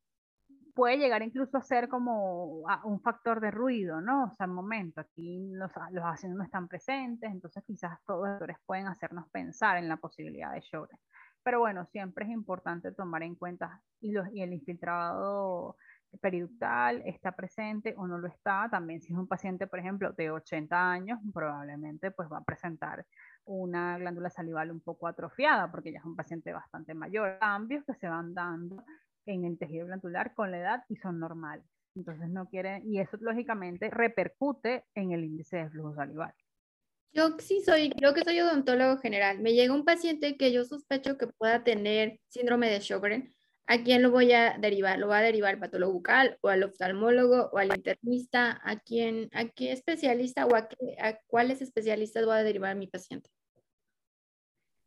puede 0.73 0.97
llegar 0.97 1.21
incluso 1.21 1.57
a 1.57 1.61
ser 1.61 1.87
como 1.89 2.63
un 2.83 3.01
factor 3.01 3.39
de 3.41 3.51
ruido, 3.51 4.01
¿no? 4.01 4.25
O 4.25 4.35
sea, 4.35 4.45
el 4.45 4.51
momento, 4.51 5.01
aquí 5.01 5.51
los, 5.53 5.71
los 5.91 6.23
no 6.25 6.43
están 6.43 6.67
presentes, 6.67 7.31
entonces 7.31 7.63
quizás 7.65 7.99
todos 8.05 8.39
los 8.39 8.57
pueden 8.65 8.87
hacernos 8.87 9.29
pensar 9.31 9.77
en 9.77 9.89
la 9.89 9.97
posibilidad 9.97 10.53
de 10.53 10.61
Sjögren. 10.61 10.99
Pero 11.43 11.59
bueno, 11.59 11.85
siempre 11.87 12.25
es 12.25 12.31
importante 12.31 12.91
tomar 12.91 13.23
en 13.23 13.35
cuenta 13.35 13.81
y 13.99 14.15
el 14.15 14.53
infiltrado 14.53 15.75
periductal 16.19 17.01
está 17.05 17.31
presente 17.31 17.93
o 17.97 18.07
no 18.07 18.17
lo 18.17 18.27
está. 18.27 18.67
También 18.69 19.01
si 19.01 19.13
es 19.13 19.17
un 19.17 19.27
paciente, 19.27 19.67
por 19.67 19.79
ejemplo, 19.79 20.11
de 20.13 20.31
80 20.31 20.91
años, 20.91 21.19
probablemente 21.33 22.11
pues 22.11 22.29
va 22.31 22.39
a 22.39 22.43
presentar 22.43 23.05
una 23.45 23.97
glándula 23.97 24.29
salival 24.29 24.71
un 24.71 24.81
poco 24.81 25.07
atrofiada 25.07 25.71
porque 25.71 25.91
ya 25.91 25.99
es 25.99 26.05
un 26.05 26.15
paciente 26.15 26.53
bastante 26.53 26.93
mayor. 26.93 27.37
Cambios 27.39 27.85
que 27.85 27.95
se 27.95 28.07
van 28.07 28.33
dando 28.33 28.83
en 29.25 29.45
el 29.45 29.57
tejido 29.57 29.87
glandular 29.87 30.33
con 30.33 30.51
la 30.51 30.59
edad 30.59 30.83
y 30.89 30.95
son 30.97 31.19
normales. 31.19 31.65
Entonces 31.95 32.29
no 32.29 32.47
quieren, 32.47 32.83
y 32.85 32.99
eso 32.99 33.17
lógicamente 33.19 33.89
repercute 33.89 34.85
en 34.95 35.11
el 35.11 35.25
índice 35.25 35.57
de 35.57 35.69
flujo 35.69 35.93
salival. 35.93 36.33
Yo 37.13 37.37
sí 37.39 37.61
soy, 37.65 37.89
creo 37.89 38.13
que 38.13 38.23
soy 38.23 38.39
odontólogo 38.39 38.97
general. 38.99 39.39
Me 39.41 39.53
llega 39.53 39.73
un 39.73 39.83
paciente 39.83 40.37
que 40.37 40.53
yo 40.53 40.63
sospecho 40.63 41.17
que 41.17 41.27
pueda 41.27 41.63
tener 41.65 42.21
síndrome 42.29 42.69
de 42.69 42.79
Sjögren 42.79 43.35
¿A 43.71 43.81
quién 43.85 44.01
lo 44.01 44.11
voy 44.11 44.33
a 44.33 44.57
derivar? 44.57 44.99
¿Lo 44.99 45.07
va 45.07 45.19
a 45.19 45.21
derivar 45.21 45.53
al 45.53 45.59
patólogo 45.61 45.93
bucal 45.93 46.37
o 46.41 46.49
al 46.49 46.61
oftalmólogo 46.63 47.51
o 47.53 47.57
al 47.57 47.73
internista? 47.73 48.59
¿A 48.65 48.75
quién, 48.75 49.29
a 49.31 49.45
qué 49.45 49.71
especialista 49.71 50.45
o 50.45 50.57
a, 50.57 50.67
qué, 50.67 50.97
a 51.01 51.17
cuáles 51.27 51.61
especialistas 51.61 52.25
voy 52.25 52.35
a 52.35 52.43
derivar 52.43 52.71
a 52.71 52.75
mi 52.75 52.87
paciente? 52.87 53.29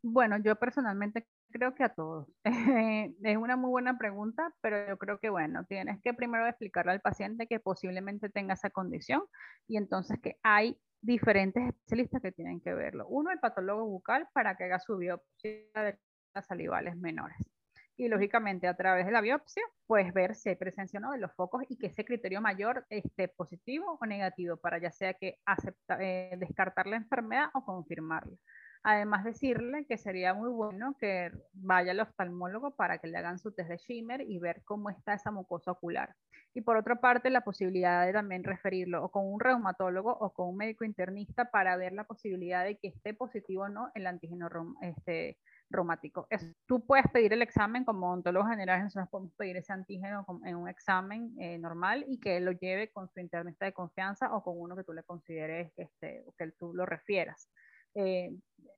Bueno, 0.03 0.37
yo 0.37 0.55
personalmente 0.57 1.25
creo 1.49 1.73
que 1.73 1.83
a 1.83 1.95
todos. 1.95 2.27
es 3.23 3.37
una 3.37 3.55
muy 3.55 3.71
buena 3.71 3.97
pregunta, 3.97 4.53
pero 4.61 4.87
yo 4.87 4.99
creo 4.99 5.17
que, 5.17 5.31
bueno, 5.31 5.65
tienes 5.65 5.99
que 6.03 6.13
primero 6.13 6.45
explicarle 6.45 6.91
al 6.91 7.01
paciente 7.01 7.47
que 7.47 7.59
posiblemente 7.59 8.29
tenga 8.29 8.53
esa 8.53 8.69
condición 8.69 9.23
y 9.67 9.77
entonces 9.77 10.19
que 10.21 10.37
hay 10.43 10.79
diferentes 11.01 11.69
especialistas 11.69 12.21
que 12.21 12.31
tienen 12.33 12.61
que 12.61 12.75
verlo. 12.75 13.07
Uno, 13.07 13.31
el 13.31 13.39
patólogo 13.39 13.83
bucal 13.87 14.27
para 14.31 14.55
que 14.55 14.65
haga 14.65 14.77
su 14.77 14.95
biopsia 14.95 15.63
de 15.73 15.97
las 16.35 16.45
salivales 16.45 16.95
menores. 16.97 17.54
Y 17.97 18.09
lógicamente 18.09 18.67
a 18.67 18.75
través 18.75 19.05
de 19.05 19.11
la 19.11 19.21
biopsia, 19.21 19.63
pues 19.87 20.13
ver 20.13 20.35
si 20.35 20.53
presencia 20.55 20.99
o 20.99 21.01
no 21.01 21.11
de 21.11 21.17
los 21.17 21.33
focos 21.33 21.63
y 21.69 21.77
que 21.77 21.87
ese 21.87 22.03
criterio 22.03 22.41
mayor 22.41 22.85
esté 22.89 23.29
positivo 23.29 23.97
o 24.01 24.05
negativo 24.05 24.57
para 24.57 24.79
ya 24.79 24.91
sea 24.91 25.13
que 25.13 25.39
acepta, 25.45 25.97
eh, 26.01 26.35
descartar 26.37 26.87
la 26.87 26.97
enfermedad 26.97 27.47
o 27.53 27.63
confirmarla. 27.63 28.35
Además 28.83 29.23
decirle 29.23 29.87
que 29.87 29.97
sería 29.97 30.35
muy 30.35 30.51
bueno 30.51 30.95
que 30.99 31.31
vaya 31.53 31.91
al 31.91 32.01
oftalmólogo 32.01 32.75
para 32.75 32.99
que 32.99 33.07
le 33.07 33.17
hagan 33.17 33.39
su 33.39 33.51
test 33.51 33.69
de 33.69 33.77
shimmer 33.77 34.21
y 34.21 34.37
ver 34.37 34.61
cómo 34.63 34.91
está 34.91 35.15
esa 35.15 35.31
mucosa 35.31 35.71
ocular. 35.71 36.15
Y 36.53 36.61
por 36.61 36.77
otra 36.77 37.01
parte, 37.01 37.31
la 37.31 37.41
posibilidad 37.41 38.05
de 38.05 38.13
también 38.13 38.43
referirlo 38.43 39.03
o 39.03 39.09
con 39.09 39.25
un 39.25 39.39
reumatólogo 39.39 40.11
o 40.11 40.33
con 40.33 40.49
un 40.49 40.57
médico 40.57 40.85
internista 40.85 41.49
para 41.49 41.75
ver 41.77 41.93
la 41.93 42.03
posibilidad 42.03 42.63
de 42.63 42.77
que 42.77 42.89
esté 42.89 43.15
positivo 43.15 43.63
o 43.63 43.69
no 43.69 43.89
el 43.95 44.05
antígeno 44.05 44.47
este, 44.81 45.39
reumático. 45.69 46.27
tú 46.65 46.85
puedes 46.85 47.07
pedir 47.11 47.33
el 47.33 47.41
examen 47.41 47.83
como 47.83 48.11
ontólogo 48.11 48.47
general, 48.47 48.83
nosotros 48.83 49.09
podemos 49.09 49.33
pedir 49.35 49.57
ese 49.57 49.73
antígeno 49.73 50.25
en 50.45 50.55
un 50.55 50.69
examen 50.69 51.33
eh, 51.39 51.57
normal 51.57 52.05
y 52.07 52.19
que 52.19 52.39
lo 52.39 52.51
lleve 52.51 52.91
con 52.91 53.09
su 53.09 53.19
internista 53.19 53.65
de 53.65 53.73
confianza 53.73 54.33
o 54.35 54.43
con 54.43 54.59
uno 54.59 54.75
que 54.75 54.83
tú 54.83 54.93
le 54.93 55.03
consideres 55.03 55.71
este, 55.77 56.23
o 56.27 56.33
que 56.33 56.51
tú 56.51 56.73
lo 56.73 56.85
refieras. 56.85 57.49
Eh, 57.95 58.31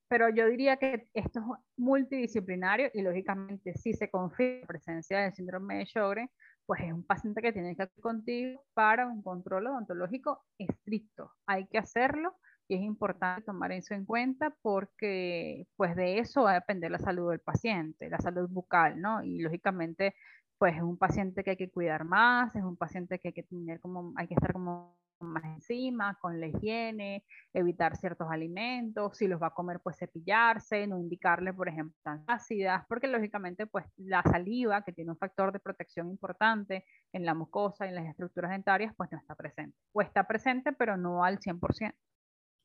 pero 0.08 0.30
yo 0.30 0.48
diría 0.48 0.78
que 0.78 1.10
esto 1.14 1.40
es 1.40 1.46
multidisciplinario 1.76 2.90
y 2.94 3.02
lógicamente 3.02 3.74
si 3.74 3.94
se 3.94 4.10
confirma 4.10 4.62
la 4.62 4.68
presencia 4.68 5.20
del 5.20 5.34
síndrome 5.34 5.80
de 5.80 5.86
Sjögren, 5.86 6.30
pues 6.66 6.82
es 6.82 6.94
un 6.94 7.04
paciente 7.04 7.42
que 7.42 7.52
tiene 7.52 7.76
que 7.76 7.84
ir 7.84 8.02
contigo 8.02 8.64
para 8.74 9.08
un 9.08 9.22
control 9.22 9.68
odontológico 9.68 10.44
estricto. 10.58 11.32
Hay 11.46 11.68
que 11.68 11.78
hacerlo 11.78 12.36
y 12.68 12.76
es 12.76 12.82
importante 12.82 13.43
tomar 13.43 13.72
eso 13.72 13.93
en 13.93 14.05
cuenta 14.05 14.55
porque 14.61 15.68
pues 15.76 15.95
de 15.95 16.20
eso 16.20 16.43
va 16.43 16.51
a 16.51 16.55
depender 16.55 16.91
la 16.91 16.99
salud 16.99 17.32
del 17.32 17.39
paciente, 17.39 18.09
la 18.09 18.20
salud 18.20 18.49
bucal, 18.49 18.99
¿no? 19.01 19.24
Y 19.24 19.39
lógicamente 19.39 20.15
pues 20.57 20.76
es 20.76 20.82
un 20.82 20.97
paciente 20.97 21.43
que 21.43 21.51
hay 21.51 21.57
que 21.57 21.70
cuidar 21.70 22.03
más, 22.03 22.55
es 22.55 22.63
un 22.63 22.78
paciente 22.78 23.20
que 23.20 23.30
hay 23.30 23.34
que 23.34 23.43
tener 23.43 23.80
como, 23.80 24.13
hay 24.18 24.28
que 24.28 24.34
estar 24.34 24.53
como 24.53 24.97
más 25.20 25.43
encima, 25.45 26.18
con 26.22 26.39
la 26.39 26.47
higiene, 26.47 27.24
evitar 27.53 27.95
ciertos 27.97 28.30
alimentos, 28.30 29.18
si 29.18 29.28
los 29.28 29.41
va 29.41 29.47
a 29.47 29.53
comer, 29.53 29.80
pues 29.80 29.97
cepillarse, 29.97 30.86
no 30.88 30.99
indicarle, 30.99 31.53
por 31.53 31.70
ejemplo, 31.70 31.95
tan 32.03 32.24
ácidas, 32.28 32.86
porque 32.88 33.07
lógicamente, 33.07 33.65
pues 33.65 33.86
la 33.97 34.22
saliva, 34.24 34.84
que 34.84 34.93
tiene 34.93 35.11
un 35.11 35.18
factor 35.18 35.51
de 35.51 35.59
protección 35.59 36.09
importante 36.09 36.86
en 37.13 37.26
la 37.26 37.34
mucosa 37.34 37.86
y 37.86 37.89
en 37.89 37.95
las 37.95 38.05
estructuras 38.05 38.51
dentarias, 38.51 38.93
pues 38.95 39.11
no 39.11 39.18
está 39.18 39.36
presente. 39.36 39.78
O 39.91 40.01
está 40.01 40.28
presente, 40.28 40.74
pero 40.74 40.97
no 40.97 41.24
al 41.24 41.39
100%. 41.39 41.93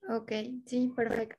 Ok, 0.08 0.32
sí, 0.66 0.92
perfecto. 0.94 1.36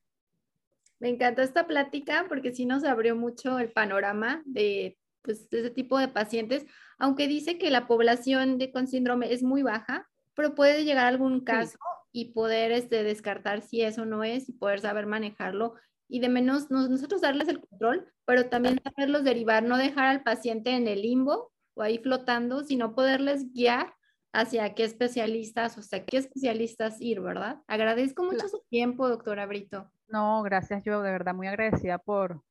Me 0.99 1.09
encantó 1.09 1.41
esta 1.41 1.67
plática 1.67 2.25
porque 2.29 2.53
sí 2.53 2.65
nos 2.65 2.83
abrió 2.83 3.15
mucho 3.15 3.59
el 3.59 3.71
panorama 3.71 4.41
de, 4.45 4.97
pues, 5.21 5.49
de 5.49 5.59
ese 5.59 5.69
tipo 5.69 5.97
de 5.99 6.07
pacientes, 6.07 6.65
aunque 6.97 7.27
dice 7.27 7.57
que 7.57 7.71
la 7.71 7.87
población 7.87 8.57
de, 8.57 8.71
con 8.71 8.87
síndrome 8.87 9.33
es 9.33 9.43
muy 9.43 9.63
baja, 9.63 10.07
pero 10.33 10.55
puede 10.55 10.85
llegar 10.85 11.05
algún 11.05 11.41
caso 11.41 11.77
y 12.11 12.31
poder 12.31 12.71
este, 12.71 13.03
descartar 13.03 13.61
si 13.61 13.81
eso 13.81 14.05
no 14.05 14.23
es 14.23 14.47
y 14.47 14.53
poder 14.53 14.79
saber 14.79 15.05
manejarlo 15.05 15.75
y 16.07 16.19
de 16.19 16.29
menos 16.29 16.69
nosotros 16.69 17.21
darles 17.21 17.47
el 17.47 17.59
control, 17.59 18.07
pero 18.25 18.47
también 18.47 18.79
saberlos 18.83 19.23
derivar, 19.23 19.63
no 19.63 19.77
dejar 19.77 20.05
al 20.05 20.23
paciente 20.23 20.71
en 20.71 20.87
el 20.87 21.01
limbo 21.01 21.51
o 21.73 21.81
ahí 21.81 21.97
flotando, 21.97 22.63
sino 22.63 22.93
poderles 22.93 23.51
guiar 23.51 23.93
hacia 24.33 24.73
qué 24.73 24.83
especialistas, 24.83 25.77
o 25.77 25.83
sea, 25.83 26.03
qué 26.03 26.17
especialistas 26.17 26.99
ir, 26.99 27.21
¿verdad? 27.21 27.61
Agradezco 27.67 28.23
mucho 28.23 28.49
su 28.49 28.61
tiempo, 28.69 29.07
doctora 29.07 29.45
Brito. 29.45 29.89
No, 30.09 30.41
gracias, 30.43 30.83
yo 30.83 31.01
de 31.01 31.11
verdad 31.11 31.35
muy 31.35 31.47
agradecida 31.47 31.99
por, 31.99 32.41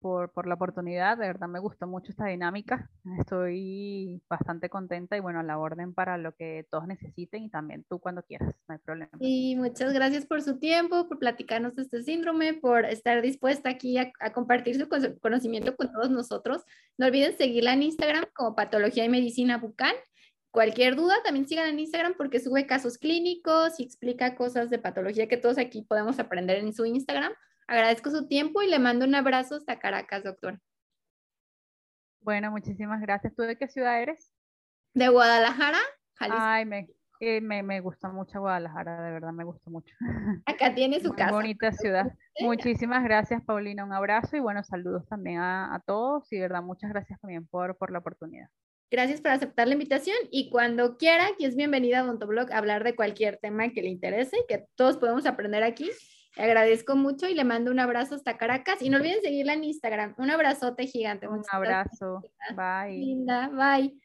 por, 0.00 0.32
por, 0.32 0.46
la 0.46 0.54
oportunidad. 0.54 1.16
De 1.16 1.26
verdad 1.26 1.48
me 1.48 1.58
gustó 1.58 1.86
mucho 1.86 2.12
esta 2.12 2.26
dinámica. 2.26 2.90
Estoy 3.18 4.22
bastante 4.28 4.68
contenta 4.68 5.16
y 5.16 5.20
bueno, 5.20 5.40
a 5.40 5.42
la 5.42 5.58
orden 5.58 5.94
para 5.94 6.18
lo 6.18 6.34
que 6.34 6.66
todos 6.70 6.86
necesiten 6.86 7.42
y 7.42 7.50
también 7.50 7.84
tú 7.88 7.98
cuando 7.98 8.22
quieras, 8.22 8.54
no 8.68 8.74
hay 8.74 8.78
problema. 8.78 9.10
Y 9.18 9.56
muchas 9.56 9.94
gracias 9.94 10.26
por 10.26 10.42
su 10.42 10.58
tiempo, 10.58 11.08
por 11.08 11.18
platicarnos 11.18 11.74
de 11.74 11.82
este 11.82 12.02
síndrome, 12.02 12.54
por 12.54 12.84
estar 12.84 13.22
dispuesta 13.22 13.70
aquí 13.70 13.96
a, 13.96 14.12
a 14.20 14.32
compartir 14.32 14.78
su 14.78 14.88
conocimiento 15.20 15.74
con 15.74 15.90
todos 15.90 16.10
nosotros. 16.10 16.64
No 16.98 17.06
olviden 17.06 17.36
seguirla 17.36 17.72
en 17.72 17.84
Instagram 17.84 18.24
como 18.34 18.54
Patología 18.54 19.04
y 19.04 19.08
Medicina 19.08 19.56
Bucal. 19.56 19.94
Cualquier 20.50 20.96
duda, 20.96 21.14
también 21.22 21.46
sigan 21.46 21.68
en 21.68 21.78
Instagram 21.78 22.14
porque 22.16 22.40
sube 22.40 22.66
casos 22.66 22.98
clínicos 22.98 23.78
y 23.78 23.84
explica 23.84 24.34
cosas 24.34 24.68
de 24.68 24.80
patología 24.80 25.28
que 25.28 25.36
todos 25.36 25.58
aquí 25.58 25.82
podemos 25.82 26.18
aprender 26.18 26.58
en 26.58 26.72
su 26.72 26.84
Instagram. 26.84 27.32
Agradezco 27.68 28.10
su 28.10 28.26
tiempo 28.26 28.60
y 28.62 28.68
le 28.68 28.80
mando 28.80 29.04
un 29.06 29.14
abrazo 29.14 29.54
hasta 29.54 29.78
Caracas, 29.78 30.24
doctor. 30.24 30.60
Bueno, 32.20 32.50
muchísimas 32.50 33.00
gracias. 33.00 33.32
¿Tú 33.36 33.42
de 33.42 33.56
qué 33.56 33.68
ciudad 33.68 34.02
eres? 34.02 34.32
De 34.92 35.08
Guadalajara, 35.08 35.78
Jalisco. 36.14 36.42
Ay, 36.42 36.64
eh, 37.20 37.40
me, 37.40 37.62
me, 37.62 37.80
gusta 37.80 38.08
mucho 38.08 38.40
Guadalajara, 38.40 39.02
de 39.02 39.12
verdad 39.12 39.32
me 39.32 39.44
gusta 39.44 39.70
mucho. 39.70 39.94
Acá 40.46 40.74
tiene 40.74 41.00
su 41.00 41.12
casa. 41.12 41.30
Bonita 41.30 41.70
ciudad. 41.70 42.12
Muchísimas 42.40 43.04
gracias, 43.04 43.44
Paulina. 43.44 43.84
Un 43.84 43.92
abrazo 43.92 44.36
y 44.36 44.40
bueno, 44.40 44.64
saludos 44.64 45.06
también 45.06 45.38
a, 45.38 45.72
a 45.74 45.80
todos 45.80 46.32
y 46.32 46.36
de 46.36 46.42
verdad 46.42 46.62
muchas 46.62 46.90
gracias 46.90 47.20
también 47.20 47.46
por, 47.46 47.76
por 47.76 47.92
la 47.92 48.00
oportunidad. 48.00 48.48
Gracias 48.90 49.20
por 49.20 49.30
aceptar 49.30 49.68
la 49.68 49.74
invitación 49.74 50.16
y 50.32 50.50
cuando 50.50 50.96
quiera, 50.96 51.28
que 51.38 51.46
es 51.46 51.54
bienvenida 51.54 52.00
a 52.00 52.04
Odontoblog 52.04 52.52
a 52.52 52.58
hablar 52.58 52.82
de 52.82 52.96
cualquier 52.96 53.36
tema 53.36 53.70
que 53.70 53.82
le 53.82 53.88
interese, 53.88 54.36
que 54.48 54.64
todos 54.74 54.96
podemos 54.96 55.26
aprender 55.26 55.62
aquí. 55.62 55.88
Le 56.36 56.42
agradezco 56.42 56.96
mucho 56.96 57.28
y 57.28 57.34
le 57.34 57.44
mando 57.44 57.70
un 57.70 57.78
abrazo 57.78 58.16
hasta 58.16 58.36
Caracas. 58.36 58.82
Y 58.82 58.90
no 58.90 58.98
olviden 58.98 59.20
seguirla 59.22 59.52
en 59.52 59.64
Instagram. 59.64 60.14
Un 60.18 60.30
abrazote 60.30 60.86
gigante. 60.86 61.28
Un 61.28 61.42
abrazo. 61.52 62.20
Bye. 62.56 62.98
Linda. 62.98 63.48
Bye. 63.48 63.96